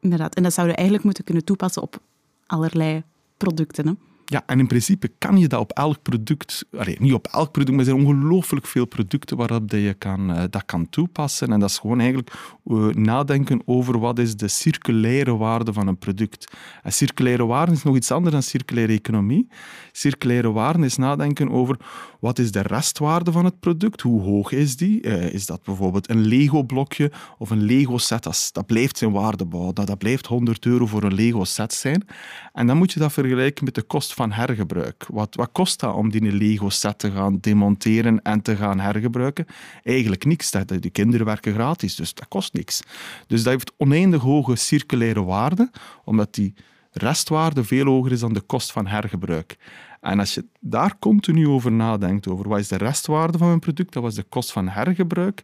inderdaad. 0.00 0.34
En 0.34 0.42
dat 0.42 0.52
zouden 0.52 0.74
we 0.74 0.80
eigenlijk 0.80 1.04
moeten 1.04 1.24
kunnen 1.24 1.44
toepassen 1.44 1.82
op 1.82 2.00
allerlei 2.46 3.02
producten. 3.36 3.86
Hè? 3.86 3.92
Ja, 4.32 4.42
en 4.46 4.58
in 4.58 4.66
principe 4.66 5.10
kan 5.18 5.38
je 5.38 5.48
dat 5.48 5.60
op 5.60 5.72
elk 5.72 6.02
product, 6.02 6.64
niet 6.98 7.12
op 7.12 7.26
elk 7.26 7.50
product, 7.50 7.70
maar 7.70 7.86
er 7.86 7.92
zijn 7.92 8.06
ongelooflijk 8.06 8.66
veel 8.66 8.84
producten 8.84 9.36
waarop 9.36 9.70
je 9.70 9.94
kan, 9.98 10.30
uh, 10.30 10.42
dat 10.50 10.64
kan 10.64 10.88
toepassen. 10.88 11.52
En 11.52 11.60
dat 11.60 11.70
is 11.70 11.78
gewoon 11.78 11.98
eigenlijk 11.98 12.32
uh, 12.64 12.86
nadenken 12.86 13.62
over 13.64 13.98
wat 13.98 14.18
is 14.18 14.36
de 14.36 14.48
circulaire 14.48 15.36
waarde 15.36 15.72
van 15.72 15.86
een 15.86 15.98
product. 15.98 16.52
En 16.82 16.92
circulaire 16.92 17.46
waarde 17.46 17.72
is 17.72 17.82
nog 17.82 17.96
iets 17.96 18.10
anders 18.10 18.32
dan 18.32 18.42
circulaire 18.42 18.92
economie. 18.92 19.48
Circulaire 19.92 20.52
waarde 20.52 20.84
is 20.84 20.96
nadenken 20.96 21.50
over 21.50 21.76
wat 22.20 22.38
is 22.38 22.52
de 22.52 22.62
restwaarde 22.62 23.32
van 23.32 23.44
het 23.44 23.60
product, 23.60 24.00
hoe 24.00 24.22
hoog 24.22 24.52
is 24.52 24.76
die? 24.76 25.02
Uh, 25.06 25.32
is 25.32 25.46
dat 25.46 25.62
bijvoorbeeld 25.62 26.10
een 26.10 26.26
Lego-blokje 26.26 27.12
of 27.38 27.50
een 27.50 27.62
Lego-set? 27.62 28.22
Dat, 28.22 28.50
dat, 28.52 28.66
blijft 28.66 28.98
zijn 28.98 29.12
waarde 29.12 29.44
bouwen. 29.44 29.74
Dat, 29.74 29.86
dat 29.86 29.98
blijft 29.98 30.26
100 30.26 30.66
euro 30.66 30.86
voor 30.86 31.02
een 31.02 31.14
Lego-set 31.14 31.72
zijn. 31.74 32.06
En 32.52 32.66
dan 32.66 32.76
moet 32.76 32.92
je 32.92 33.00
dat 33.00 33.12
vergelijken 33.12 33.64
met 33.64 33.74
de 33.74 33.82
kost 33.82 34.14
van 34.14 34.21
hergebruik. 34.30 35.06
Wat, 35.08 35.34
wat 35.34 35.48
kost 35.52 35.80
dat 35.80 35.94
om 35.94 36.10
die 36.10 36.32
Lego-set 36.32 36.98
te 36.98 37.10
gaan 37.10 37.38
demonteren 37.40 38.22
en 38.22 38.42
te 38.42 38.56
gaan 38.56 38.80
hergebruiken? 38.80 39.46
Eigenlijk 39.82 40.24
niks. 40.24 40.50
De 40.50 40.90
kinderen 40.90 41.26
werken 41.26 41.54
gratis, 41.54 41.94
dus 41.94 42.14
dat 42.14 42.28
kost 42.28 42.52
niks. 42.52 42.82
Dus 43.26 43.42
dat 43.42 43.52
heeft 43.52 43.72
oneindig 43.76 44.22
hoge 44.22 44.56
circulaire 44.56 45.24
waarde, 45.24 45.70
omdat 46.04 46.34
die 46.34 46.54
restwaarde 46.90 47.64
veel 47.64 47.84
hoger 47.84 48.12
is 48.12 48.20
dan 48.20 48.32
de 48.32 48.40
kost 48.40 48.72
van 48.72 48.86
hergebruik. 48.86 49.56
En 50.00 50.18
als 50.18 50.34
je 50.34 50.44
daar 50.60 50.98
continu 50.98 51.48
over 51.48 51.72
nadenkt, 51.72 52.28
over 52.28 52.48
wat 52.48 52.58
is 52.58 52.68
de 52.68 52.76
restwaarde 52.76 53.38
van 53.38 53.48
een 53.48 53.58
product, 53.58 53.92
dat 53.92 54.02
was 54.02 54.14
de 54.14 54.22
kost 54.22 54.52
van 54.52 54.68
hergebruik, 54.68 55.42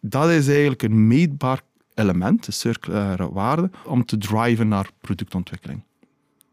dat 0.00 0.30
is 0.30 0.48
eigenlijk 0.48 0.82
een 0.82 1.06
meetbaar 1.06 1.60
element, 1.94 2.44
de 2.44 2.52
circulaire 2.52 3.32
waarde, 3.32 3.70
om 3.84 4.04
te 4.04 4.18
driven 4.18 4.68
naar 4.68 4.88
productontwikkeling. 5.00 5.82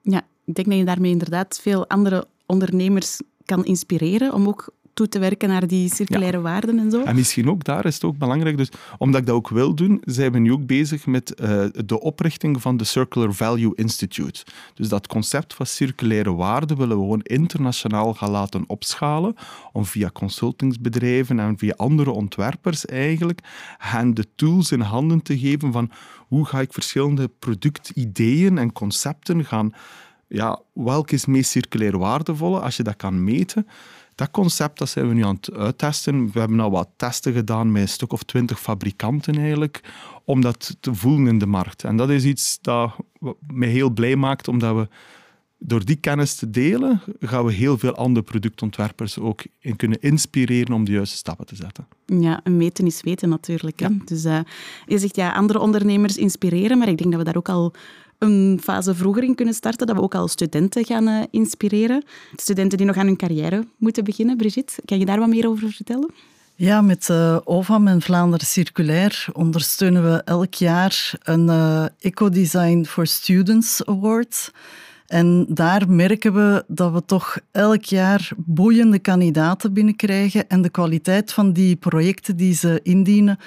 Ja, 0.01 0.22
ik 0.45 0.55
denk 0.55 0.67
dat 0.67 0.77
je 0.77 0.86
daarmee 0.86 1.12
inderdaad 1.12 1.60
veel 1.62 1.88
andere 1.88 2.27
ondernemers 2.45 3.19
kan 3.45 3.65
inspireren 3.65 4.33
om 4.33 4.48
ook 4.48 4.74
toe 4.93 5.07
te 5.07 5.19
werken 5.19 5.50
naar 5.50 5.67
die 5.67 5.93
circulaire 5.93 6.41
waarden 6.41 6.79
en 6.79 6.91
zo. 6.91 7.03
En 7.03 7.15
misschien 7.15 7.50
ook 7.50 7.63
daar 7.63 7.86
is 7.86 7.93
het 7.93 8.03
ook 8.03 8.17
belangrijk, 8.17 8.57
dus 8.57 8.69
omdat 8.98 9.21
ik 9.21 9.27
dat 9.27 9.36
ook 9.36 9.50
wil 9.50 9.75
doen, 9.75 10.01
zijn 10.05 10.31
we 10.31 10.39
nu 10.39 10.51
ook 10.51 10.65
bezig 10.65 11.05
met 11.05 11.41
uh, 11.41 11.65
de 11.86 12.00
oprichting 12.00 12.62
van 12.62 12.77
de 12.77 12.83
Circular 12.83 13.33
Value 13.33 13.75
Institute. 13.75 14.43
Dus 14.74 14.89
dat 14.89 15.07
concept 15.07 15.53
van 15.53 15.65
circulaire 15.65 16.33
waarden 16.33 16.77
willen 16.77 16.95
we 16.98 17.03
gewoon 17.03 17.21
internationaal 17.21 18.13
gaan 18.13 18.31
laten 18.31 18.63
opschalen, 18.67 19.36
om 19.71 19.86
via 19.86 20.10
consultingsbedrijven 20.10 21.39
en 21.39 21.57
via 21.57 21.74
andere 21.77 22.12
ontwerpers 22.12 22.86
eigenlijk 22.86 23.39
hen 23.77 24.13
de 24.13 24.25
tools 24.36 24.71
in 24.71 24.81
handen 24.81 25.21
te 25.21 25.39
geven 25.39 25.71
van 25.71 25.91
hoe 26.17 26.45
ga 26.45 26.62
ik 26.62 26.74
verschillende 26.74 27.29
productideeën 27.39 28.57
en 28.57 28.71
concepten 28.71 29.45
gaan 29.45 29.74
ja, 30.31 30.59
welke 30.73 31.13
is 31.15 31.25
meest 31.25 31.51
circulair 31.51 31.97
waardevolle? 31.97 32.59
Als 32.59 32.77
je 32.77 32.83
dat 32.83 32.95
kan 32.95 33.23
meten, 33.23 33.67
dat 34.15 34.31
concept 34.31 34.77
dat 34.77 34.89
zijn 34.89 35.07
we 35.07 35.13
nu 35.13 35.23
aan 35.23 35.35
het 35.35 35.53
uittesten. 35.53 36.31
We 36.31 36.39
hebben 36.39 36.59
al 36.59 36.71
wat 36.71 36.89
testen 36.95 37.33
gedaan 37.33 37.71
met 37.71 37.81
een 37.81 37.88
stuk 37.88 38.13
of 38.13 38.23
twintig 38.23 38.59
fabrikanten 38.59 39.38
eigenlijk, 39.38 39.81
om 40.25 40.41
dat 40.41 40.77
te 40.79 40.95
voelen 40.95 41.27
in 41.27 41.39
de 41.39 41.45
markt. 41.45 41.83
En 41.83 41.97
dat 41.97 42.09
is 42.09 42.23
iets 42.23 42.57
dat 42.61 42.95
mij 43.47 43.67
heel 43.67 43.89
blij 43.89 44.15
maakt, 44.15 44.47
omdat 44.47 44.75
we 44.75 44.88
door 45.63 45.85
die 45.85 45.95
kennis 45.95 46.35
te 46.35 46.50
delen, 46.50 47.01
gaan 47.19 47.45
we 47.45 47.53
heel 47.53 47.77
veel 47.77 47.95
andere 47.95 48.25
productontwerpers 48.25 49.19
ook 49.19 49.43
in 49.59 49.75
kunnen 49.75 50.01
inspireren 50.01 50.73
om 50.73 50.83
de 50.83 50.91
juiste 50.91 51.17
stappen 51.17 51.45
te 51.45 51.55
zetten. 51.55 51.88
Ja, 52.05 52.41
en 52.43 52.57
meten 52.57 52.85
is 52.85 53.01
weten 53.01 53.29
natuurlijk. 53.29 53.79
Hè? 53.79 53.88
Dus 54.05 54.25
uh, 54.25 54.39
je 54.85 54.97
zegt 54.97 55.15
ja, 55.15 55.33
andere 55.33 55.59
ondernemers 55.59 56.17
inspireren, 56.17 56.77
maar 56.77 56.88
ik 56.88 56.97
denk 56.97 57.09
dat 57.09 57.19
we 57.19 57.25
daar 57.25 57.38
ook 57.38 57.50
al 57.50 57.73
een 58.21 58.59
fase 58.63 58.95
vroeger 58.95 59.23
in 59.23 59.35
kunnen 59.35 59.53
starten, 59.53 59.87
dat 59.87 59.95
we 59.95 60.01
ook 60.01 60.15
al 60.15 60.27
studenten 60.27 60.85
gaan 60.85 61.07
uh, 61.07 61.23
inspireren. 61.31 62.03
Studenten 62.35 62.77
die 62.77 62.87
nog 62.87 62.97
aan 62.97 63.05
hun 63.05 63.15
carrière 63.15 63.65
moeten 63.77 64.03
beginnen. 64.03 64.37
Brigitte, 64.37 64.81
kan 64.85 64.99
je 64.99 65.05
daar 65.05 65.19
wat 65.19 65.29
meer 65.29 65.47
over 65.47 65.71
vertellen? 65.71 66.11
Ja, 66.55 66.81
met 66.81 67.07
uh, 67.11 67.37
OVAM 67.43 67.87
en 67.87 68.01
Vlaanderen 68.01 68.47
Circulair 68.47 69.25
ondersteunen 69.33 70.03
we 70.03 70.21
elk 70.23 70.53
jaar 70.53 71.13
een 71.23 71.47
uh, 71.47 71.85
Eco-Design 71.99 72.83
for 72.83 73.07
Students 73.07 73.85
Award. 73.85 74.51
En 75.07 75.45
daar 75.49 75.89
merken 75.89 76.33
we 76.33 76.63
dat 76.67 76.91
we 76.91 77.05
toch 77.05 77.39
elk 77.51 77.83
jaar 77.83 78.31
boeiende 78.37 78.99
kandidaten 78.99 79.73
binnenkrijgen 79.73 80.49
en 80.49 80.61
de 80.61 80.69
kwaliteit 80.69 81.33
van 81.33 81.53
die 81.53 81.75
projecten 81.75 82.37
die 82.37 82.53
ze 82.53 82.79
indienen 82.83 83.37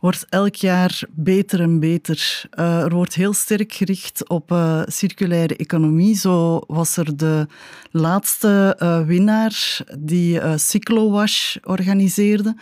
wordt 0.00 0.26
elk 0.28 0.54
jaar 0.54 1.02
beter 1.10 1.60
en 1.60 1.80
beter. 1.80 2.42
Uh, 2.58 2.82
er 2.82 2.94
wordt 2.94 3.14
heel 3.14 3.32
sterk 3.32 3.72
gericht 3.72 4.28
op 4.28 4.52
uh, 4.52 4.82
circulaire 4.86 5.56
economie. 5.56 6.16
Zo 6.16 6.60
was 6.66 6.96
er 6.96 7.16
de 7.16 7.46
laatste 7.90 8.76
uh, 8.78 9.06
winnaar 9.06 9.78
die 9.98 10.58
Cyclowash 10.58 11.56
organiseerde. 11.62 12.56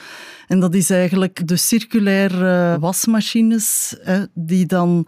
En 0.46 0.60
dat 0.60 0.74
is 0.74 0.90
eigenlijk 0.90 1.48
de 1.48 1.56
circulaire 1.56 2.78
wasmachines 2.80 3.96
die 4.34 4.66
dan 4.66 5.06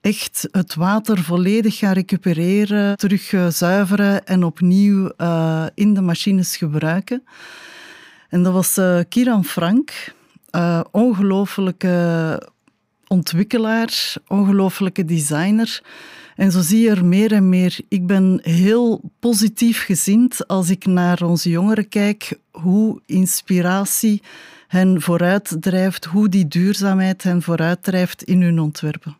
echt 0.00 0.48
het 0.50 0.74
water 0.74 1.22
volledig 1.22 1.78
gaan 1.78 1.92
recupereren, 1.92 2.96
terug 2.96 3.34
zuiveren 3.48 4.26
en 4.26 4.44
opnieuw 4.44 5.10
in 5.74 5.94
de 5.94 6.00
machines 6.00 6.56
gebruiken. 6.56 7.22
En 8.28 8.42
dat 8.42 8.52
was 8.52 8.80
Kiran 9.08 9.44
Frank 9.44 10.14
uh, 10.56 10.80
ongelooflijke 10.90 12.48
ontwikkelaar, 13.06 14.14
ongelooflijke 14.26 15.04
designer. 15.04 15.82
En 16.36 16.52
zo 16.52 16.60
zie 16.60 16.80
je 16.80 16.90
er 16.90 17.04
meer 17.04 17.32
en 17.32 17.48
meer. 17.48 17.80
Ik 17.88 18.06
ben 18.06 18.40
heel 18.42 19.00
positief 19.18 19.84
gezind 19.84 20.48
als 20.48 20.70
ik 20.70 20.86
naar 20.86 21.22
onze 21.22 21.50
jongeren 21.50 21.88
kijk, 21.88 22.38
hoe 22.50 23.00
inspiratie 23.06 24.22
hen 24.68 25.00
vooruitdrijft, 25.02 26.04
hoe 26.04 26.28
die 26.28 26.48
duurzaamheid 26.48 27.22
hen 27.22 27.42
vooruitdrijft 27.42 28.22
in 28.22 28.42
hun 28.42 28.58
ontwerpen. 28.58 29.16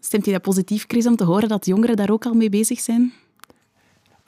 Stemt 0.00 0.24
je 0.24 0.32
dat 0.32 0.42
positief, 0.42 0.84
Chris, 0.88 1.06
om 1.06 1.16
te 1.16 1.24
horen 1.24 1.48
dat 1.48 1.66
jongeren 1.66 1.96
daar 1.96 2.10
ook 2.10 2.26
al 2.26 2.34
mee 2.34 2.48
bezig 2.48 2.80
zijn? 2.80 3.12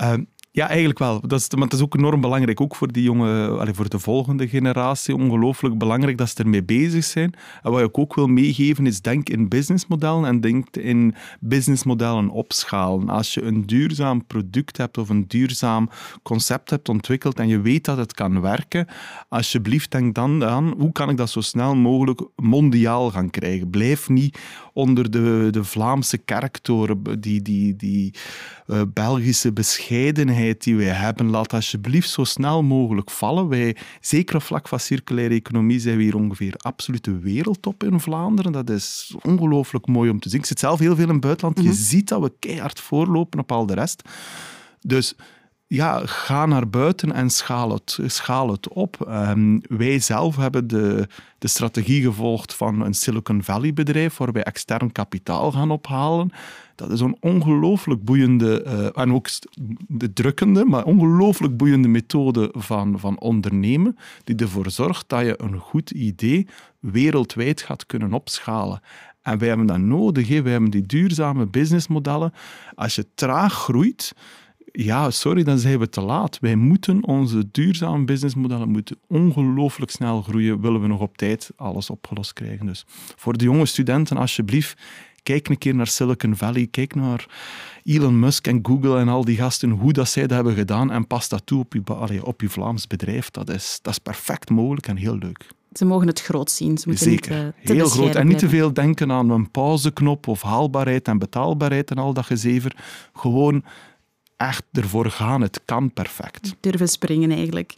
Uh, 0.02 0.14
ja, 0.58 0.68
eigenlijk 0.68 0.98
wel. 0.98 1.20
Dat 1.20 1.40
is, 1.40 1.48
maar 1.50 1.64
het 1.64 1.72
is 1.72 1.80
ook 1.80 1.96
enorm 1.96 2.20
belangrijk, 2.20 2.60
ook 2.60 2.76
voor 2.76 2.92
die 2.92 3.02
jonge, 3.02 3.72
voor 3.72 3.88
de 3.88 3.98
volgende 3.98 4.48
generatie, 4.48 5.14
ongelooflijk 5.14 5.78
belangrijk 5.78 6.18
dat 6.18 6.28
ze 6.28 6.42
ermee 6.42 6.64
bezig 6.64 7.04
zijn. 7.04 7.34
En 7.62 7.70
wat 7.70 7.80
ik 7.80 7.98
ook 7.98 8.14
wil 8.14 8.26
meegeven 8.26 8.86
is, 8.86 9.00
denk 9.00 9.28
in 9.28 9.48
businessmodellen 9.48 10.24
en 10.24 10.40
denk 10.40 10.76
in 10.76 11.14
businessmodellen 11.40 12.28
opschalen. 12.28 13.08
Als 13.08 13.34
je 13.34 13.42
een 13.42 13.66
duurzaam 13.66 14.26
product 14.26 14.76
hebt 14.76 14.98
of 14.98 15.08
een 15.08 15.24
duurzaam 15.28 15.90
concept 16.22 16.70
hebt 16.70 16.88
ontwikkeld 16.88 17.38
en 17.38 17.48
je 17.48 17.60
weet 17.60 17.84
dat 17.84 17.96
het 17.96 18.12
kan 18.12 18.40
werken, 18.40 18.86
alsjeblieft 19.28 19.90
denk 19.90 20.14
dan 20.14 20.44
aan, 20.44 20.74
hoe 20.78 20.92
kan 20.92 21.10
ik 21.10 21.16
dat 21.16 21.30
zo 21.30 21.40
snel 21.40 21.74
mogelijk 21.74 22.20
mondiaal 22.36 23.10
gaan 23.10 23.30
krijgen? 23.30 23.70
Blijf 23.70 24.08
niet 24.08 24.38
onder 24.72 25.10
de, 25.10 25.48
de 25.50 25.64
Vlaamse 25.64 26.18
kerktoren, 26.18 27.20
die, 27.20 27.42
die, 27.42 27.76
die 27.76 28.14
uh, 28.66 28.80
Belgische 28.92 29.52
bescheidenheid 29.52 30.47
die 30.56 30.76
wij 30.76 30.86
hebben, 30.86 31.30
laat 31.30 31.52
alsjeblieft 31.52 32.10
zo 32.10 32.24
snel 32.24 32.62
mogelijk 32.62 33.10
vallen. 33.10 33.48
Wij, 33.48 33.76
zeker 34.00 34.36
op 34.36 34.42
vlak 34.42 34.68
van 34.68 34.80
circulaire 34.80 35.34
economie, 35.34 35.80
zijn 35.80 35.96
we 35.96 36.02
hier 36.02 36.16
ongeveer 36.16 36.54
absolute 36.56 37.18
wereldtop 37.18 37.84
in 37.84 38.00
Vlaanderen. 38.00 38.52
Dat 38.52 38.70
is 38.70 39.14
ongelooflijk 39.22 39.86
mooi 39.86 40.10
om 40.10 40.20
te 40.20 40.28
zien. 40.28 40.38
Ik 40.38 40.46
zit 40.46 40.58
zelf 40.58 40.78
heel 40.78 40.94
veel 40.94 41.06
in 41.06 41.12
het 41.12 41.20
buitenland. 41.20 41.58
Je 41.58 41.64
mhm. 41.64 41.72
ziet 41.72 42.08
dat 42.08 42.20
we 42.20 42.32
keihard 42.38 42.80
voorlopen 42.80 43.40
op 43.40 43.52
al 43.52 43.66
de 43.66 43.74
rest. 43.74 44.02
Dus 44.80 45.14
ja, 45.68 46.00
ga 46.04 46.46
naar 46.46 46.68
buiten 46.68 47.12
en 47.12 47.30
schaal 47.30 47.72
het, 47.72 47.98
schaal 48.06 48.50
het 48.50 48.68
op. 48.68 49.06
Um, 49.08 49.60
wij 49.68 49.98
zelf 49.98 50.36
hebben 50.36 50.66
de, 50.66 51.08
de 51.38 51.48
strategie 51.48 52.02
gevolgd 52.02 52.54
van 52.54 52.80
een 52.80 52.94
Silicon 52.94 53.42
Valley 53.42 53.72
bedrijf 53.72 54.16
waar 54.16 54.32
wij 54.32 54.42
extern 54.42 54.92
kapitaal 54.92 55.52
gaan 55.52 55.70
ophalen. 55.70 56.30
Dat 56.74 56.90
is 56.90 57.00
een 57.00 57.16
ongelooflijk 57.20 58.04
boeiende, 58.04 58.64
uh, 58.66 59.02
en 59.02 59.12
ook 59.12 59.28
de 59.88 60.12
drukkende, 60.12 60.64
maar 60.64 60.84
ongelooflijk 60.84 61.56
boeiende 61.56 61.88
methode 61.88 62.48
van, 62.52 62.98
van 62.98 63.20
ondernemen, 63.20 63.96
die 64.24 64.36
ervoor 64.36 64.70
zorgt 64.70 65.08
dat 65.08 65.20
je 65.20 65.42
een 65.42 65.58
goed 65.58 65.90
idee 65.90 66.48
wereldwijd 66.80 67.62
gaat 67.62 67.86
kunnen 67.86 68.12
opschalen. 68.12 68.80
En 69.22 69.38
wij 69.38 69.48
hebben 69.48 69.66
dat 69.66 69.78
nodig. 69.78 70.28
Hè. 70.28 70.42
Wij 70.42 70.52
hebben 70.52 70.70
die 70.70 70.86
duurzame 70.86 71.46
businessmodellen. 71.46 72.32
Als 72.74 72.94
je 72.94 73.06
traag 73.14 73.52
groeit, 73.52 74.12
ja, 74.72 75.10
sorry, 75.10 75.42
dan 75.42 75.58
zijn 75.58 75.78
we 75.78 75.88
te 75.88 76.00
laat. 76.00 76.38
Wij 76.40 76.56
moeten 76.56 77.04
onze 77.04 77.48
duurzame 77.50 78.04
businessmodellen 78.04 78.68
moeten 78.68 78.98
ongelooflijk 79.06 79.90
snel 79.90 80.22
groeien, 80.22 80.60
willen 80.60 80.80
we 80.80 80.86
nog 80.86 81.00
op 81.00 81.16
tijd 81.16 81.50
alles 81.56 81.90
opgelost 81.90 82.32
krijgen. 82.32 82.66
Dus 82.66 82.84
voor 83.16 83.36
de 83.36 83.44
jonge 83.44 83.66
studenten, 83.66 84.16
alsjeblieft, 84.16 84.80
kijk 85.22 85.48
een 85.48 85.58
keer 85.58 85.74
naar 85.74 85.86
Silicon 85.86 86.36
Valley, 86.36 86.66
kijk 86.70 86.94
naar 86.94 87.26
Elon 87.84 88.18
Musk 88.18 88.46
en 88.46 88.58
Google 88.62 88.98
en 88.98 89.08
al 89.08 89.24
die 89.24 89.36
gasten, 89.36 89.70
hoe 89.70 89.92
dat 89.92 90.08
zij 90.08 90.22
dat 90.22 90.30
hebben 90.30 90.54
gedaan 90.54 90.90
en 90.90 91.06
pas 91.06 91.28
dat 91.28 91.46
toe 91.46 91.60
op 91.60 91.72
je, 91.72 91.82
allee, 91.84 92.26
op 92.26 92.40
je 92.40 92.48
Vlaams 92.48 92.86
bedrijf. 92.86 93.30
Dat 93.30 93.50
is, 93.50 93.78
dat 93.82 93.92
is 93.92 93.98
perfect 93.98 94.50
mogelijk 94.50 94.86
en 94.86 94.96
heel 94.96 95.16
leuk. 95.16 95.46
Ze 95.72 95.84
mogen 95.84 96.06
het 96.06 96.20
groot 96.20 96.50
zien. 96.50 96.78
Ze 96.78 96.88
moeten 96.88 97.06
Zeker, 97.06 97.44
niet, 97.44 97.54
uh, 97.58 97.66
te 97.66 97.72
heel 97.72 97.88
groot. 97.88 98.14
En 98.14 98.26
niet 98.26 98.38
te 98.38 98.48
veel 98.48 98.72
denken 98.72 99.12
aan 99.12 99.30
een 99.30 99.50
pauzeknop 99.50 100.26
of 100.26 100.42
haalbaarheid 100.42 101.08
en 101.08 101.18
betaalbaarheid 101.18 101.90
en 101.90 101.96
al 101.96 102.12
dat 102.12 102.26
gezever. 102.26 102.76
Gewoon 103.12 103.64
echt 104.38 104.62
ervoor 104.72 105.10
gaan. 105.10 105.40
Het 105.40 105.60
kan 105.64 105.92
perfect. 105.92 106.54
Durven 106.60 106.88
springen 106.88 107.30
eigenlijk. 107.30 107.74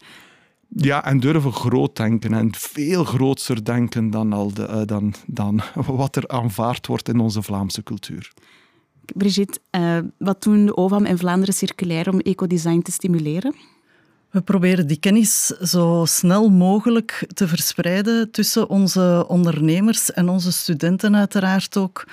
Ja, 0.68 1.04
en 1.04 1.20
durven 1.20 1.52
groot 1.52 1.96
denken 1.96 2.32
en 2.32 2.54
veel 2.54 3.04
groter 3.04 3.64
denken 3.64 4.10
dan, 4.10 4.32
al 4.32 4.52
de, 4.54 4.68
uh, 4.68 4.80
dan, 4.84 5.14
dan 5.26 5.60
wat 5.86 6.16
er 6.16 6.28
aanvaard 6.28 6.86
wordt 6.86 7.08
in 7.08 7.20
onze 7.20 7.42
Vlaamse 7.42 7.82
cultuur. 7.82 8.32
Brigitte, 9.14 9.60
uh, 9.70 9.98
wat 10.18 10.42
doen 10.42 10.66
de 10.66 10.76
OVAM 10.76 11.04
en 11.04 11.18
Vlaanderen 11.18 11.54
Circulair 11.54 12.08
om 12.08 12.18
ecodesign 12.18 12.80
te 12.80 12.92
stimuleren? 12.92 13.54
We 14.30 14.40
proberen 14.40 14.86
die 14.86 14.98
kennis 14.98 15.46
zo 15.46 16.04
snel 16.06 16.48
mogelijk 16.48 17.26
te 17.34 17.48
verspreiden 17.48 18.30
tussen 18.30 18.68
onze 18.68 19.24
ondernemers 19.28 20.12
en 20.12 20.28
onze 20.28 20.52
studenten 20.52 21.16
uiteraard 21.16 21.76
ook 21.76 22.06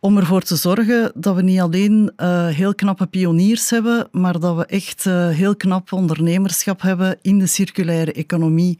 om 0.00 0.16
ervoor 0.16 0.42
te 0.42 0.56
zorgen 0.56 1.12
dat 1.14 1.34
we 1.34 1.42
niet 1.42 1.60
alleen 1.60 2.12
uh, 2.16 2.46
heel 2.46 2.74
knappe 2.74 3.06
pioniers 3.06 3.70
hebben, 3.70 4.08
maar 4.12 4.40
dat 4.40 4.56
we 4.56 4.66
echt 4.66 5.04
uh, 5.04 5.28
heel 5.28 5.56
knap 5.56 5.92
ondernemerschap 5.92 6.82
hebben 6.82 7.18
in 7.22 7.38
de 7.38 7.46
circulaire 7.46 8.12
economie. 8.12 8.78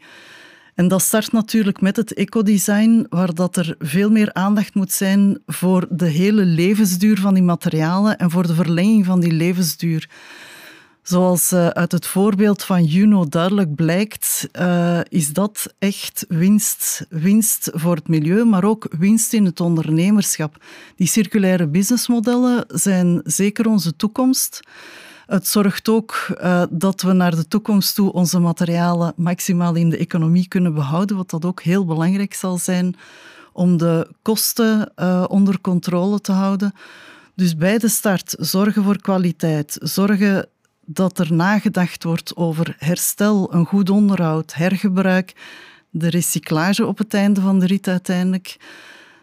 En 0.75 0.87
dat 0.87 1.01
start 1.01 1.31
natuurlijk 1.31 1.81
met 1.81 1.95
het 1.95 2.13
ecodesign, 2.13 3.05
waar 3.09 3.33
dat 3.33 3.55
er 3.55 3.75
veel 3.79 4.09
meer 4.09 4.33
aandacht 4.33 4.75
moet 4.75 4.91
zijn 4.91 5.39
voor 5.45 5.87
de 5.89 6.05
hele 6.05 6.45
levensduur 6.45 7.19
van 7.19 7.33
die 7.33 7.43
materialen 7.43 8.17
en 8.17 8.29
voor 8.29 8.47
de 8.47 8.53
verlenging 8.53 9.05
van 9.05 9.19
die 9.19 9.31
levensduur. 9.31 10.09
Zoals 11.11 11.51
uh, 11.51 11.67
uit 11.67 11.91
het 11.91 12.05
voorbeeld 12.07 12.63
van 12.63 12.83
Juno 12.83 13.25
duidelijk 13.27 13.75
blijkt, 13.75 14.49
uh, 14.59 14.99
is 15.09 15.33
dat 15.33 15.73
echt 15.79 16.25
winst. 16.29 17.05
Winst 17.09 17.69
voor 17.73 17.95
het 17.95 18.07
milieu, 18.07 18.45
maar 18.45 18.63
ook 18.63 18.87
winst 18.97 19.33
in 19.33 19.45
het 19.45 19.59
ondernemerschap. 19.59 20.63
Die 20.95 21.07
circulaire 21.07 21.67
businessmodellen 21.67 22.63
zijn 22.67 23.21
zeker 23.23 23.67
onze 23.67 23.95
toekomst. 23.95 24.59
Het 25.25 25.47
zorgt 25.47 25.89
ook 25.89 26.27
uh, 26.41 26.63
dat 26.69 27.01
we 27.01 27.13
naar 27.13 27.35
de 27.35 27.47
toekomst 27.47 27.95
toe 27.95 28.13
onze 28.13 28.39
materialen 28.39 29.13
maximaal 29.15 29.75
in 29.75 29.89
de 29.89 29.97
economie 29.97 30.47
kunnen 30.47 30.73
behouden, 30.73 31.17
wat 31.17 31.29
dat 31.29 31.45
ook 31.45 31.61
heel 31.61 31.85
belangrijk 31.85 32.33
zal 32.33 32.57
zijn 32.57 32.95
om 33.53 33.77
de 33.77 34.07
kosten 34.21 34.91
onder 35.29 35.61
controle 35.61 36.21
te 36.21 36.31
houden. 36.31 36.73
Dus 37.35 37.55
bij 37.55 37.77
de 37.77 37.89
start 37.89 38.35
zorgen 38.39 38.83
voor 38.83 39.01
kwaliteit, 39.01 39.77
zorgen 39.79 40.49
dat 40.85 41.19
er 41.19 41.33
nagedacht 41.33 42.03
wordt 42.03 42.35
over 42.35 42.75
herstel, 42.77 43.53
een 43.53 43.65
goed 43.65 43.89
onderhoud, 43.89 44.53
hergebruik, 44.53 45.33
de 45.89 46.09
recyclage 46.09 46.85
op 46.85 46.97
het 46.97 47.13
einde 47.13 47.41
van 47.41 47.59
de 47.59 47.65
rit 47.65 47.87
uiteindelijk. 47.87 48.57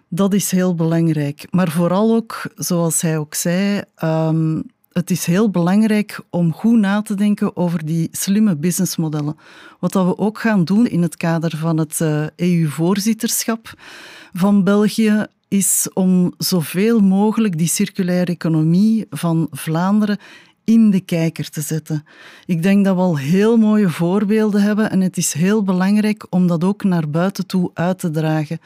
Dat 0.08 0.34
is 0.34 0.50
heel 0.50 0.74
belangrijk. 0.74 1.46
Maar 1.50 1.70
vooral 1.70 2.14
ook, 2.14 2.52
zoals 2.54 3.00
hij 3.00 3.18
ook 3.18 3.34
zei, 3.34 3.82
um, 4.02 4.62
het 4.92 5.10
is 5.10 5.26
heel 5.26 5.50
belangrijk 5.50 6.20
om 6.30 6.52
goed 6.52 6.78
na 6.78 7.02
te 7.02 7.14
denken 7.14 7.56
over 7.56 7.84
die 7.84 8.08
slimme 8.10 8.56
businessmodellen. 8.56 9.36
Wat 9.78 9.92
dat 9.92 10.06
we 10.06 10.18
ook 10.18 10.38
gaan 10.38 10.64
doen 10.64 10.86
in 10.86 11.02
het 11.02 11.16
kader 11.16 11.56
van 11.56 11.78
het 11.78 12.00
EU-voorzitterschap 12.36 13.66
eh, 13.66 13.72
e 13.72 14.38
van 14.38 14.64
België, 14.64 15.26
is 15.48 15.90
om 15.94 16.34
zoveel 16.38 17.00
mogelijk 17.00 17.58
die 17.58 17.68
circulaire 17.68 18.32
economie 18.32 19.06
van 19.10 19.48
Vlaanderen 19.50 20.18
in 20.68 20.90
de 20.90 21.00
kijker 21.00 21.50
te 21.50 21.60
zetten. 21.60 22.04
Ik 22.46 22.62
denk 22.62 22.84
dat 22.84 22.94
we 22.94 23.00
al 23.00 23.18
heel 23.18 23.56
mooie 23.56 23.88
voorbeelden 23.88 24.62
hebben 24.62 24.90
en 24.90 25.00
het 25.00 25.16
is 25.16 25.32
heel 25.32 25.62
belangrijk 25.62 26.26
om 26.30 26.46
dat 26.46 26.64
ook 26.64 26.84
naar 26.84 27.10
buiten 27.10 27.46
toe 27.46 27.70
uit 27.74 27.98
te 27.98 28.10
dragen. 28.10 28.60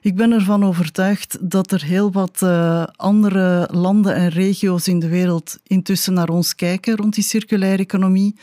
Ik 0.00 0.16
ben 0.16 0.32
ervan 0.32 0.64
overtuigd 0.64 1.38
dat 1.40 1.72
er 1.72 1.84
heel 1.84 2.12
wat 2.12 2.40
uh, 2.44 2.84
andere 2.96 3.68
landen 3.72 4.14
en 4.14 4.28
regio's 4.28 4.86
in 4.86 4.98
de 4.98 5.08
wereld 5.08 5.58
intussen 5.66 6.12
naar 6.12 6.28
ons 6.28 6.54
kijken 6.54 6.96
rond 6.96 7.14
die 7.14 7.24
circulaire 7.24 7.82
economie. 7.82 8.34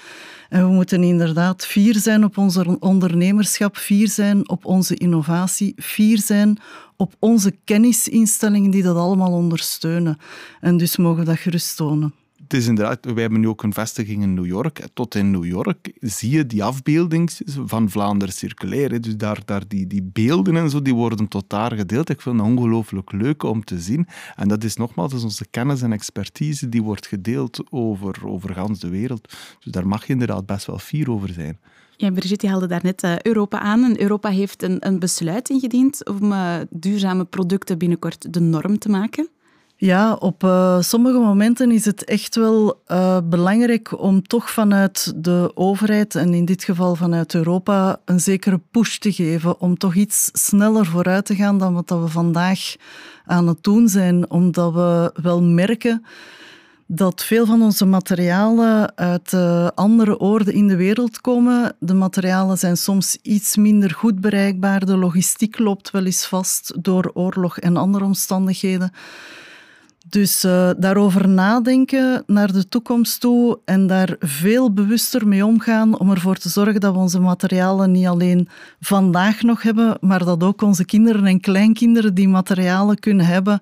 En 0.49 0.67
we 0.67 0.73
moeten 0.73 1.03
inderdaad 1.03 1.65
fier 1.65 1.95
zijn 1.95 2.23
op 2.23 2.37
ons 2.37 2.57
ondernemerschap, 2.79 3.77
fier 3.77 4.07
zijn 4.07 4.49
op 4.49 4.65
onze 4.65 4.95
innovatie, 4.95 5.73
fier 5.77 6.17
zijn 6.17 6.57
op 6.97 7.13
onze 7.19 7.55
kennisinstellingen 7.63 8.71
die 8.71 8.83
dat 8.83 8.95
allemaal 8.95 9.31
ondersteunen. 9.31 10.17
En 10.61 10.77
dus 10.77 10.97
mogen 10.97 11.19
we 11.19 11.25
dat 11.25 11.39
gerust 11.39 11.75
tonen 11.75 12.13
het 12.45 12.53
is 12.53 12.67
inderdaad, 12.67 13.05
wij 13.05 13.21
hebben 13.21 13.39
nu 13.39 13.47
ook 13.47 13.63
een 13.63 13.73
vestiging 13.73 14.23
in 14.23 14.33
New 14.33 14.45
York. 14.45 14.87
Tot 14.93 15.15
in 15.15 15.31
New 15.31 15.45
York 15.45 15.91
zie 15.99 16.31
je 16.31 16.45
die 16.45 16.63
afbeelding 16.63 17.31
van 17.65 17.89
Vlaanderen 17.89 18.33
circulair. 18.33 19.01
Dus 19.01 19.17
daar, 19.17 19.39
daar 19.45 19.67
die, 19.67 19.87
die 19.87 20.03
beelden 20.03 20.55
en 20.55 20.69
zo, 20.69 20.81
die 20.81 20.93
worden 20.93 21.27
tot 21.27 21.49
daar 21.49 21.71
gedeeld. 21.71 22.09
Ik 22.09 22.21
vind 22.21 22.39
het 22.39 22.45
ongelooflijk 22.45 23.11
leuk 23.11 23.43
om 23.43 23.63
te 23.63 23.79
zien. 23.79 24.07
En 24.35 24.47
dat 24.47 24.63
is 24.63 24.75
nogmaals 24.75 25.11
dus 25.11 25.23
onze 25.23 25.45
kennis 25.49 25.81
en 25.81 25.91
expertise 25.91 26.69
die 26.69 26.83
wordt 26.83 27.07
gedeeld 27.07 27.63
over, 27.69 28.27
over 28.27 28.79
de 28.79 28.89
wereld. 28.89 29.33
Dus 29.59 29.71
daar 29.71 29.87
mag 29.87 30.07
je 30.07 30.13
inderdaad 30.13 30.45
best 30.45 30.65
wel 30.65 30.79
fier 30.79 31.11
over 31.11 31.29
zijn. 31.29 31.59
Ja, 31.97 32.11
Brigitte, 32.11 32.47
haalde 32.47 32.67
daarnet 32.67 33.03
uh, 33.03 33.19
Europa 33.19 33.59
aan. 33.59 33.83
En 33.83 34.01
Europa 34.01 34.29
heeft 34.29 34.63
een, 34.63 34.87
een 34.87 34.99
besluit 34.99 35.49
ingediend 35.49 36.07
om 36.07 36.31
uh, 36.31 36.55
duurzame 36.69 37.25
producten 37.25 37.77
binnenkort 37.77 38.33
de 38.33 38.39
norm 38.39 38.79
te 38.79 38.89
maken. 38.89 39.29
Ja, 39.77 40.13
op 40.13 40.43
uh, 40.43 40.81
sommige 40.81 41.17
momenten 41.17 41.71
is 41.71 41.85
het 41.85 42.03
echt 42.03 42.35
wel 42.35 42.81
uh, 42.87 43.17
belangrijk 43.23 44.01
om 44.01 44.27
toch 44.27 44.49
vanuit 44.49 45.13
de 45.15 45.51
overheid, 45.53 46.15
en 46.15 46.33
in 46.33 46.45
dit 46.45 46.63
geval 46.63 46.95
vanuit 46.95 47.33
Europa, 47.33 47.99
een 48.05 48.19
zekere 48.19 48.61
push 48.71 48.97
te 48.97 49.11
geven 49.11 49.59
om 49.59 49.77
toch 49.77 49.95
iets 49.95 50.29
sneller 50.33 50.85
vooruit 50.85 51.25
te 51.25 51.35
gaan 51.35 51.57
dan 51.57 51.73
wat 51.73 51.89
we 51.89 52.07
vandaag 52.07 52.75
aan 53.25 53.47
het 53.47 53.63
doen 53.63 53.87
zijn. 53.87 54.29
Omdat 54.29 54.73
we 54.73 55.11
wel 55.21 55.41
merken 55.41 56.05
dat 56.87 57.23
veel 57.23 57.45
van 57.45 57.61
onze 57.61 57.85
materialen 57.85 58.97
uit 58.97 59.31
uh, 59.33 59.67
andere 59.67 60.19
oorden 60.19 60.53
in 60.53 60.67
de 60.67 60.75
wereld 60.75 61.21
komen. 61.21 61.75
De 61.79 61.93
materialen 61.93 62.57
zijn 62.57 62.77
soms 62.77 63.17
iets 63.21 63.55
minder 63.55 63.91
goed 63.91 64.21
bereikbaar. 64.21 64.85
De 64.85 64.97
logistiek 64.97 65.59
loopt 65.59 65.91
wel 65.91 66.05
eens 66.05 66.25
vast 66.25 66.83
door 66.83 67.11
oorlog 67.13 67.57
en 67.57 67.77
andere 67.77 68.05
omstandigheden. 68.05 68.91
Dus 70.09 70.43
uh, 70.43 70.69
daarover 70.77 71.27
nadenken 71.29 72.23
naar 72.27 72.51
de 72.51 72.67
toekomst 72.69 73.19
toe 73.19 73.59
en 73.65 73.87
daar 73.87 74.15
veel 74.19 74.73
bewuster 74.73 75.27
mee 75.27 75.45
omgaan 75.45 75.99
om 75.99 76.11
ervoor 76.11 76.35
te 76.35 76.49
zorgen 76.49 76.79
dat 76.79 76.93
we 76.93 76.99
onze 76.99 77.19
materialen 77.19 77.91
niet 77.91 78.05
alleen 78.05 78.47
vandaag 78.79 79.41
nog 79.41 79.61
hebben, 79.61 79.97
maar 80.01 80.25
dat 80.25 80.43
ook 80.43 80.61
onze 80.61 80.85
kinderen 80.85 81.25
en 81.25 81.39
kleinkinderen 81.39 82.13
die 82.13 82.27
materialen 82.27 82.99
kunnen 82.99 83.25
hebben 83.25 83.59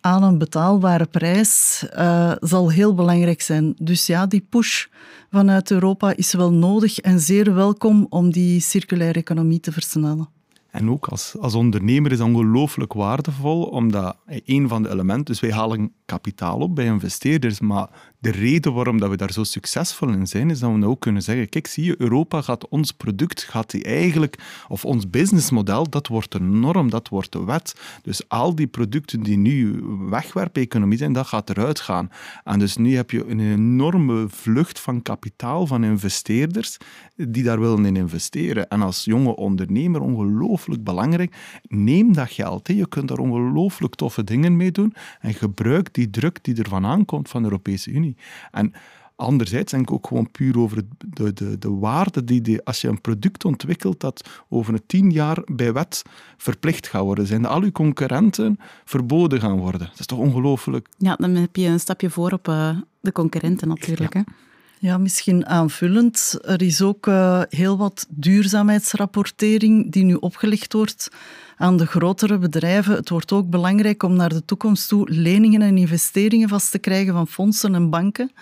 aan 0.00 0.22
een 0.22 0.38
betaalbare 0.38 1.06
prijs, 1.06 1.84
uh, 1.98 2.32
zal 2.40 2.70
heel 2.70 2.94
belangrijk 2.94 3.42
zijn. 3.42 3.74
Dus 3.78 4.06
ja, 4.06 4.26
die 4.26 4.46
push 4.50 4.86
vanuit 5.30 5.70
Europa 5.70 6.16
is 6.16 6.32
wel 6.32 6.52
nodig 6.52 6.98
en 6.98 7.20
zeer 7.20 7.54
welkom 7.54 8.06
om 8.08 8.30
die 8.32 8.60
circulaire 8.60 9.18
economie 9.18 9.60
te 9.60 9.72
versnellen. 9.72 10.35
En 10.76 10.90
ook 10.90 11.06
als, 11.06 11.36
als 11.40 11.54
ondernemer 11.54 12.12
is 12.12 12.18
dat 12.18 12.26
ongelooflijk 12.26 12.92
waardevol, 12.92 13.62
omdat 13.62 14.16
een 14.26 14.68
van 14.68 14.82
de 14.82 14.88
elementen, 14.88 15.24
dus 15.24 15.40
wij 15.40 15.52
halen 15.52 15.92
kapitaal 16.06 16.58
op 16.58 16.74
bij 16.74 16.84
investeerders, 16.84 17.60
maar 17.60 17.88
de 18.18 18.30
reden 18.30 18.74
waarom 18.74 18.98
dat 18.98 19.10
we 19.10 19.16
daar 19.16 19.32
zo 19.32 19.44
succesvol 19.44 20.08
in 20.08 20.26
zijn, 20.26 20.50
is 20.50 20.58
dat 20.58 20.74
we 20.74 20.86
ook 20.86 21.00
kunnen 21.00 21.22
zeggen, 21.22 21.48
kijk, 21.48 21.66
zie 21.66 21.84
je, 21.84 21.94
Europa 21.98 22.42
gaat 22.42 22.68
ons 22.68 22.92
product, 22.92 23.42
gaat 23.42 23.70
die 23.70 23.84
eigenlijk, 23.84 24.64
of 24.68 24.84
ons 24.84 25.10
businessmodel, 25.10 25.90
dat 25.90 26.06
wordt 26.06 26.32
de 26.32 26.40
norm, 26.40 26.90
dat 26.90 27.08
wordt 27.08 27.32
de 27.32 27.44
wet. 27.44 27.74
Dus 28.02 28.28
al 28.28 28.54
die 28.54 28.66
producten 28.66 29.22
die 29.22 29.36
nu 29.36 29.82
wegwerpeconomie 30.08 30.98
zijn, 30.98 31.12
dat 31.12 31.26
gaat 31.26 31.50
eruit 31.50 31.80
gaan. 31.80 32.10
En 32.44 32.58
dus 32.58 32.76
nu 32.76 32.96
heb 32.96 33.10
je 33.10 33.26
een 33.26 33.40
enorme 33.40 34.28
vlucht 34.28 34.80
van 34.80 35.02
kapitaal, 35.02 35.66
van 35.66 35.84
investeerders, 35.84 36.76
die 37.16 37.42
daar 37.42 37.60
willen 37.60 37.84
in 37.84 37.96
investeren. 37.96 38.68
En 38.68 38.82
als 38.82 39.04
jonge 39.04 39.36
ondernemer, 39.36 40.00
ongelooflijk 40.00 40.84
belangrijk, 40.84 41.36
neem 41.62 42.12
dat 42.12 42.30
geld. 42.30 42.66
Hè. 42.66 42.74
Je 42.74 42.88
kunt 42.88 43.08
daar 43.08 43.18
ongelooflijk 43.18 43.94
toffe 43.94 44.24
dingen 44.24 44.56
mee 44.56 44.70
doen 44.70 44.94
en 45.20 45.34
gebruik 45.34 45.94
die 45.96 46.10
druk 46.10 46.44
die 46.44 46.56
er 46.56 46.68
van 46.68 46.86
aankomt 46.86 47.28
van 47.28 47.42
de 47.42 47.48
Europese 47.48 47.90
Unie. 47.90 48.16
En 48.50 48.72
anderzijds 49.16 49.72
denk 49.72 49.88
ik 49.88 49.94
ook 49.94 50.06
gewoon 50.06 50.30
puur 50.30 50.58
over 50.58 50.82
de, 51.06 51.32
de, 51.32 51.58
de 51.58 51.70
waarde 51.70 52.24
die, 52.24 52.40
die 52.40 52.62
als 52.62 52.80
je 52.80 52.88
een 52.88 53.00
product 53.00 53.44
ontwikkelt 53.44 54.00
dat 54.00 54.28
over 54.48 54.74
een 54.74 54.86
tien 54.86 55.10
jaar 55.10 55.42
bij 55.44 55.72
wet 55.72 56.02
verplicht 56.36 56.88
gaat 56.88 57.02
worden, 57.02 57.26
zijn 57.26 57.44
al 57.44 57.62
uw 57.62 57.72
concurrenten 57.72 58.58
verboden 58.84 59.40
gaan 59.40 59.58
worden. 59.58 59.80
Dat 59.80 59.98
is 59.98 60.06
toch 60.06 60.18
ongelooflijk? 60.18 60.88
Ja, 60.98 61.14
dan 61.14 61.34
heb 61.34 61.56
je 61.56 61.66
een 61.66 61.80
stapje 61.80 62.10
voor 62.10 62.32
op 62.32 62.48
uh, 62.48 62.78
de 63.00 63.12
concurrenten 63.12 63.68
natuurlijk. 63.68 64.14
Ja. 64.14 64.24
Hè? 64.26 64.32
Ja, 64.78 64.98
misschien 64.98 65.46
aanvullend. 65.46 66.38
Er 66.44 66.62
is 66.62 66.82
ook 66.82 67.06
uh, 67.06 67.42
heel 67.48 67.76
wat 67.76 68.06
duurzaamheidsrapportering 68.08 69.92
die 69.92 70.04
nu 70.04 70.14
opgelegd 70.14 70.72
wordt 70.72 71.08
aan 71.56 71.76
de 71.76 71.86
grotere 71.86 72.38
bedrijven. 72.38 72.94
Het 72.94 73.08
wordt 73.08 73.32
ook 73.32 73.50
belangrijk 73.50 74.02
om 74.02 74.16
naar 74.16 74.28
de 74.28 74.44
toekomst 74.44 74.88
toe 74.88 75.10
leningen 75.10 75.62
en 75.62 75.78
investeringen 75.78 76.48
vast 76.48 76.70
te 76.70 76.78
krijgen 76.78 77.12
van 77.12 77.26
fondsen 77.26 77.74
en 77.74 77.90
banken, 77.90 78.32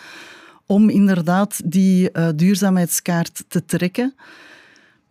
om 0.67 0.89
inderdaad 0.89 1.61
die 1.65 2.11
uh, 2.13 2.29
duurzaamheidskaart 2.37 3.45
te 3.49 3.65
trekken. 3.65 4.15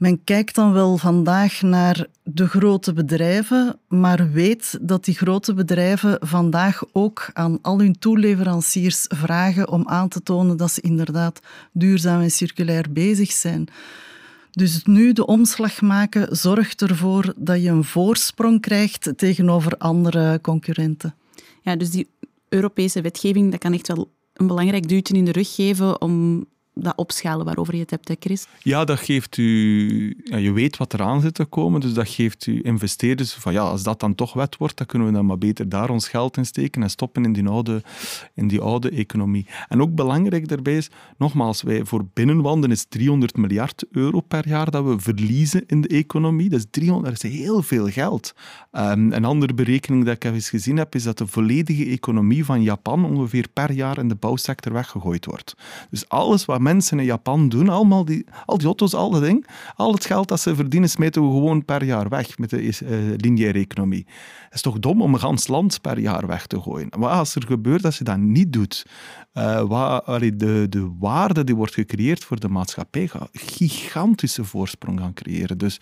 Men 0.04 0.24
kijkt 0.24 0.56
dan 0.56 0.74
wel 0.74 0.98
vandaag 0.98 1.62
naar 1.62 2.08
de 2.24 2.48
grote 2.48 2.94
bedrijven, 2.94 3.80
maar 3.88 4.32
weet 4.32 4.78
dat 4.82 5.06
die 5.06 5.16
grote 5.16 5.54
bedrijven 5.54 6.18
vandaag 6.28 6.84
ook 6.92 7.30
aan 7.34 7.60
al 7.62 7.80
hun 7.80 8.00
toeleveranciers 8.00 9.06
vragen 9.08 9.70
om 9.70 9.88
aan 9.88 10.10
te 10.10 10.24
tonen 10.24 10.58
dat 10.58 10.72
ze 10.72 10.82
inderdaad 10.82 11.40
duurzaam 11.72 12.22
en 12.22 12.32
circulair 12.32 12.92
bezig 12.92 13.32
zijn. 13.32 13.68
Dus 14.52 14.84
nu 14.84 15.14
de 15.14 15.26
omslag 15.26 15.82
maken 15.82 16.36
zorgt 16.36 16.82
ervoor 16.82 17.34
dat 17.38 17.62
je 17.62 17.70
een 17.70 17.84
voorsprong 17.84 18.62
krijgt 18.62 19.14
tegenover 19.16 19.78
andere 19.78 20.42
concurrenten. 20.42 21.16
Ja, 21.62 21.76
dus 21.76 21.90
die 21.90 22.08
Europese 22.50 23.02
wetgeving, 23.02 23.52
dat 23.52 23.60
kan 23.60 23.74
echt 23.74 23.88
wel 23.88 24.12
een 24.34 24.48
belangrijk 24.48 24.88
duwtje 24.88 25.16
in 25.16 25.26
de 25.26 25.32
rug 25.32 25.56
geven 25.56 26.02
om 26.02 26.46
dat 26.74 26.96
opschalen 26.96 27.46
waarover 27.46 27.74
je 27.74 27.80
het 27.80 27.90
hebt, 27.90 28.08
hè 28.08 28.16
Chris? 28.20 28.48
Ja, 28.62 28.86
dat 28.86 29.00
geeft 29.00 29.38
u... 29.38 30.22
Ja, 30.24 30.38
je 30.38 30.52
weet 30.52 30.78
wat 30.78 30.94
eraan 30.94 31.22
zit 31.22 31.34
te 31.34 31.46
komen, 31.46 31.82
dus 31.82 31.94
dat 31.94 32.10
geeft 32.10 32.46
u 32.46 32.60
investeerders 32.64 33.34
van 33.34 33.54
ja, 33.54 33.62
als 33.62 33.84
dat 33.84 34.00
dan 34.00 34.16
toch 34.16 34.34
wet 34.34 34.58
wordt, 34.58 34.78
dan 34.78 34.86
kunnen 34.88 35.08
we 35.08 35.14
dan 35.14 35.26
maar 35.26 35.38
beter 35.38 35.70
daar 35.70 35.90
ons 35.90 36.08
geld 36.08 36.38
in 36.38 36.46
steken 36.46 36.84
en 36.84 36.90
stoppen 36.90 37.24
in 37.24 37.34
die 37.34 37.48
oude, 37.48 37.84
in 38.34 38.48
die 38.48 38.62
oude 38.62 38.90
economie. 38.90 39.48
En 39.68 39.82
ook 39.82 39.96
belangrijk 39.96 40.48
daarbij 40.48 40.78
is, 40.78 40.90
nogmaals, 41.18 41.62
wij 41.62 41.86
voor 41.86 42.06
binnenwanden 42.14 42.72
is 42.72 42.86
300 42.90 43.38
miljard 43.38 43.86
euro 43.92 44.20
per 44.20 44.48
jaar 44.48 44.72
dat 44.72 44.84
we 44.84 45.00
verliezen 45.00 45.64
in 45.68 45.82
de 45.82 45.88
economie. 45.88 46.50
Dat 46.50 46.60
is, 46.60 46.66
300, 46.70 47.14
dat 47.14 47.32
is 47.32 47.38
heel 47.38 47.62
veel 47.62 47.88
geld. 47.88 48.34
Um, 48.72 49.12
een 49.12 49.26
andere 49.26 49.54
berekening 49.54 50.06
dat 50.06 50.16
ik 50.16 50.24
eens 50.24 50.50
gezien 50.50 50.78
heb, 50.78 50.96
is 50.96 51.04
dat 51.04 51.18
de 51.18 51.28
volledige 51.28 51.86
economie 51.86 52.46
van 52.46 52.62
Japan 52.62 53.06
ongeveer 53.06 53.48
per 53.54 53.72
jaar 53.72 53.98
in 53.98 54.08
de 54.08 54.16
bouwsector 54.16 54.74
weggegooid 54.74 55.26
wordt. 55.26 55.56
Dus 55.90 56.10
alles 56.10 56.46
wat 56.46 56.62
mensen 56.64 57.00
in 57.00 57.06
Japan 57.06 57.50
doen, 57.50 57.70
allemaal 57.70 58.06
die, 58.06 58.26
al 58.46 58.58
die 58.58 58.68
auto's, 58.68 58.94
al 58.94 59.10
dat 59.10 59.22
ding, 59.22 59.48
al 59.76 59.94
het 59.94 60.06
geld 60.06 60.28
dat 60.28 60.40
ze 60.40 60.56
verdienen, 60.56 60.90
smeten 60.90 61.22
we 61.22 61.28
gewoon 61.28 61.66
per 61.66 61.84
jaar 61.84 62.10
weg 62.10 62.38
met 62.38 62.50
de 62.50 62.64
uh, 62.64 62.72
lineaire 63.18 63.60
economie. 63.60 64.06
Het 64.44 64.54
is 64.54 64.62
toch 64.62 64.80
dom 64.80 65.02
om 65.02 65.14
een 65.14 65.20
gans 65.20 65.48
land 65.48 65.82
per 65.82 66.00
jaar 66.00 66.28
weg 66.28 66.48
te 66.48 66.62
gooien. 66.62 66.88
Wat 66.98 67.12
als 67.12 67.36
er 67.36 67.46
gebeurt 67.46 67.86
als 67.86 67.98
je 67.98 68.04
dat 68.04 68.18
niet 68.18 68.54
doet? 68.54 68.86
Uh, 69.34 70.18
de, 70.20 70.66
de 70.70 70.92
waarde 71.00 71.44
die 71.44 71.56
wordt 71.56 71.74
gecreëerd 71.74 72.24
voor 72.24 72.40
de 72.40 72.50
maatschappij 72.50 73.08
gaat 73.08 73.30
gigantische 73.32 74.44
voorsprong 74.44 75.00
gaan 75.00 75.14
creëren. 75.14 75.58
Dus 75.58 75.80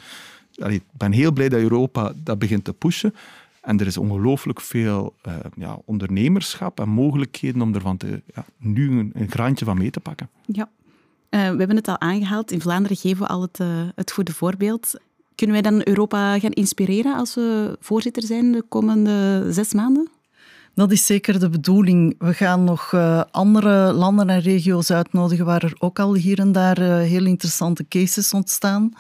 ik 0.55 0.83
ben 0.91 1.11
heel 1.11 1.31
blij 1.31 1.49
dat 1.49 1.59
Europa 1.59 2.13
dat 2.15 2.39
begint 2.39 2.63
te 2.63 2.73
pushen. 2.73 3.13
En 3.62 3.80
er 3.80 3.88
is 3.88 3.97
ongelooflijk 3.97 4.62
veel 4.62 5.15
uh, 5.28 5.36
ja, 5.56 5.78
ondernemerschap 5.86 6.80
en 6.80 6.89
mogelijkheden 6.89 7.62
om 7.62 7.74
ervan 7.74 7.97
te, 7.97 8.21
ja, 8.34 8.45
nu 8.58 9.00
een, 9.00 9.12
een, 9.13 9.32
graantje 9.32 9.65
van 9.65 9.78
mee 9.78 9.89
te 9.89 10.00
pakken. 10.00 10.30
Ja, 10.45 10.69
uh, 11.30 11.39
we 11.39 11.58
hebben 11.58 11.76
het 11.76 11.88
al 11.88 12.00
aangehaald. 12.00 12.52
In 12.52 12.62
Vlaanderen 12.62 12.97
geven 12.97 13.21
we 13.21 13.28
al 13.28 13.41
het, 13.41 13.60
uh, 13.60 13.67
het 13.95 14.12
goede 14.12 14.34
voorbeeld. 14.34 15.00
Kunnen 15.36 15.62
wij 15.62 15.71
dan 15.71 15.82
Europa 15.84 16.39
gaan 16.39 16.52
inspireren 16.52 17.15
als 17.15 17.36
we 17.36 17.78
voorzitter 17.80 18.24
zijn 18.24 18.52
de 18.52 18.63
komende 18.69 19.45
zes 19.50 19.74
maanden? 19.74 20.10
Dat 20.74 20.91
is 20.91 21.06
zeker 21.06 21.39
de 21.39 21.50
bedoeling. 21.50 22.15
We 22.17 22.34
gaan 22.34 22.63
nog 22.63 22.91
uh, 22.91 23.24
andere 23.32 23.93
landen 23.93 24.30
en 24.30 24.39
regio's 24.39 24.91
uitnodigen 24.91 25.45
waar 25.45 25.63
er 25.63 25.76
ook 25.80 26.00
al 26.00 26.15
hier 26.15 26.39
en 26.39 26.52
daar 26.52 26.82
heel 26.82 27.26
interessante 27.26 27.88
cases 27.88 28.34
ontstaan. 28.34 28.93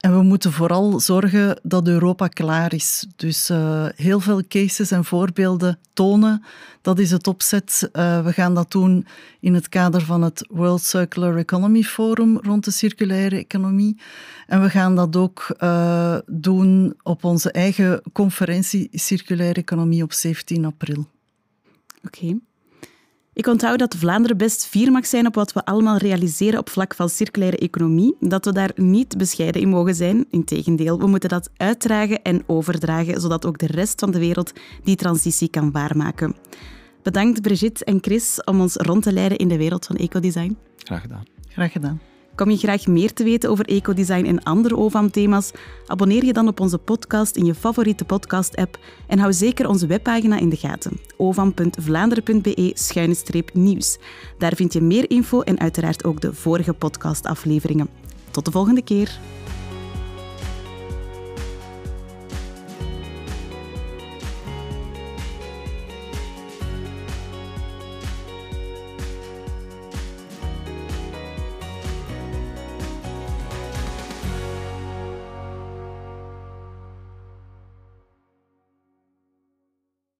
En 0.00 0.16
we 0.16 0.22
moeten 0.22 0.52
vooral 0.52 1.00
zorgen 1.00 1.60
dat 1.62 1.88
Europa 1.88 2.26
klaar 2.26 2.74
is. 2.74 3.06
Dus 3.16 3.50
uh, 3.50 3.86
heel 3.94 4.20
veel 4.20 4.42
cases 4.48 4.90
en 4.90 5.04
voorbeelden 5.04 5.78
tonen. 5.92 6.44
Dat 6.80 6.98
is 6.98 7.10
het 7.10 7.26
opzet. 7.26 7.88
Uh, 7.92 8.24
we 8.24 8.32
gaan 8.32 8.54
dat 8.54 8.70
doen 8.70 9.06
in 9.40 9.54
het 9.54 9.68
kader 9.68 10.00
van 10.00 10.22
het 10.22 10.46
World 10.50 10.82
Circular 10.82 11.36
Economy 11.36 11.82
Forum 11.82 12.38
rond 12.38 12.64
de 12.64 12.70
circulaire 12.70 13.36
economie. 13.36 14.00
En 14.46 14.62
we 14.62 14.70
gaan 14.70 14.96
dat 14.96 15.16
ook 15.16 15.56
uh, 15.60 16.18
doen 16.26 16.94
op 17.02 17.24
onze 17.24 17.50
eigen 17.50 18.02
conferentie 18.12 18.88
Circulaire 18.92 19.60
Economie 19.60 20.02
op 20.02 20.12
17 20.12 20.64
april. 20.64 21.06
Oké. 22.04 22.38
Ik 23.36 23.46
onthoud 23.46 23.78
dat 23.78 23.94
Vlaanderen 23.94 24.36
best 24.36 24.66
fier 24.66 24.92
mag 24.92 25.06
zijn 25.06 25.26
op 25.26 25.34
wat 25.34 25.52
we 25.52 25.64
allemaal 25.64 25.96
realiseren 25.96 26.58
op 26.58 26.70
vlak 26.70 26.94
van 26.94 27.08
circulaire 27.08 27.56
economie. 27.58 28.16
Dat 28.20 28.44
we 28.44 28.52
daar 28.52 28.70
niet 28.74 29.16
bescheiden 29.16 29.60
in 29.60 29.68
mogen 29.68 29.94
zijn. 29.94 30.26
Integendeel, 30.30 30.98
we 30.98 31.06
moeten 31.06 31.28
dat 31.28 31.50
uitdragen 31.56 32.22
en 32.22 32.42
overdragen, 32.46 33.20
zodat 33.20 33.46
ook 33.46 33.58
de 33.58 33.66
rest 33.66 34.00
van 34.00 34.10
de 34.10 34.18
wereld 34.18 34.52
die 34.82 34.96
transitie 34.96 35.48
kan 35.48 35.70
waarmaken. 35.70 36.36
Bedankt 37.02 37.42
Brigitte 37.42 37.84
en 37.84 37.98
Chris 38.00 38.44
om 38.44 38.60
ons 38.60 38.74
rond 38.74 39.02
te 39.02 39.12
leiden 39.12 39.38
in 39.38 39.48
de 39.48 39.56
wereld 39.56 39.86
van 39.86 39.96
ecodesign. 39.96 40.56
Graag 40.76 41.00
gedaan. 41.00 41.24
Graag 41.48 41.72
gedaan. 41.72 42.00
Kom 42.36 42.50
je 42.50 42.56
graag 42.56 42.86
meer 42.86 43.12
te 43.12 43.24
weten 43.24 43.50
over 43.50 43.64
ecodesign 43.64 44.24
en 44.24 44.42
andere 44.42 44.76
OVAM-thema's? 44.76 45.50
Abonneer 45.86 46.24
je 46.24 46.32
dan 46.32 46.48
op 46.48 46.60
onze 46.60 46.78
podcast 46.78 47.36
in 47.36 47.44
je 47.44 47.54
favoriete 47.54 48.04
podcast-app 48.04 48.78
en 49.06 49.18
hou 49.18 49.32
zeker 49.32 49.68
onze 49.68 49.86
webpagina 49.86 50.38
in 50.38 50.48
de 50.48 50.56
gaten: 50.56 51.00
ovam.vlaanderen.be-nieuws. 51.16 53.98
Daar 54.38 54.54
vind 54.54 54.72
je 54.72 54.80
meer 54.80 55.10
info 55.10 55.40
en 55.40 55.60
uiteraard 55.60 56.04
ook 56.04 56.20
de 56.20 56.34
vorige 56.34 56.72
podcastafleveringen. 56.72 57.88
Tot 58.30 58.44
de 58.44 58.50
volgende 58.50 58.82
keer. 58.82 59.18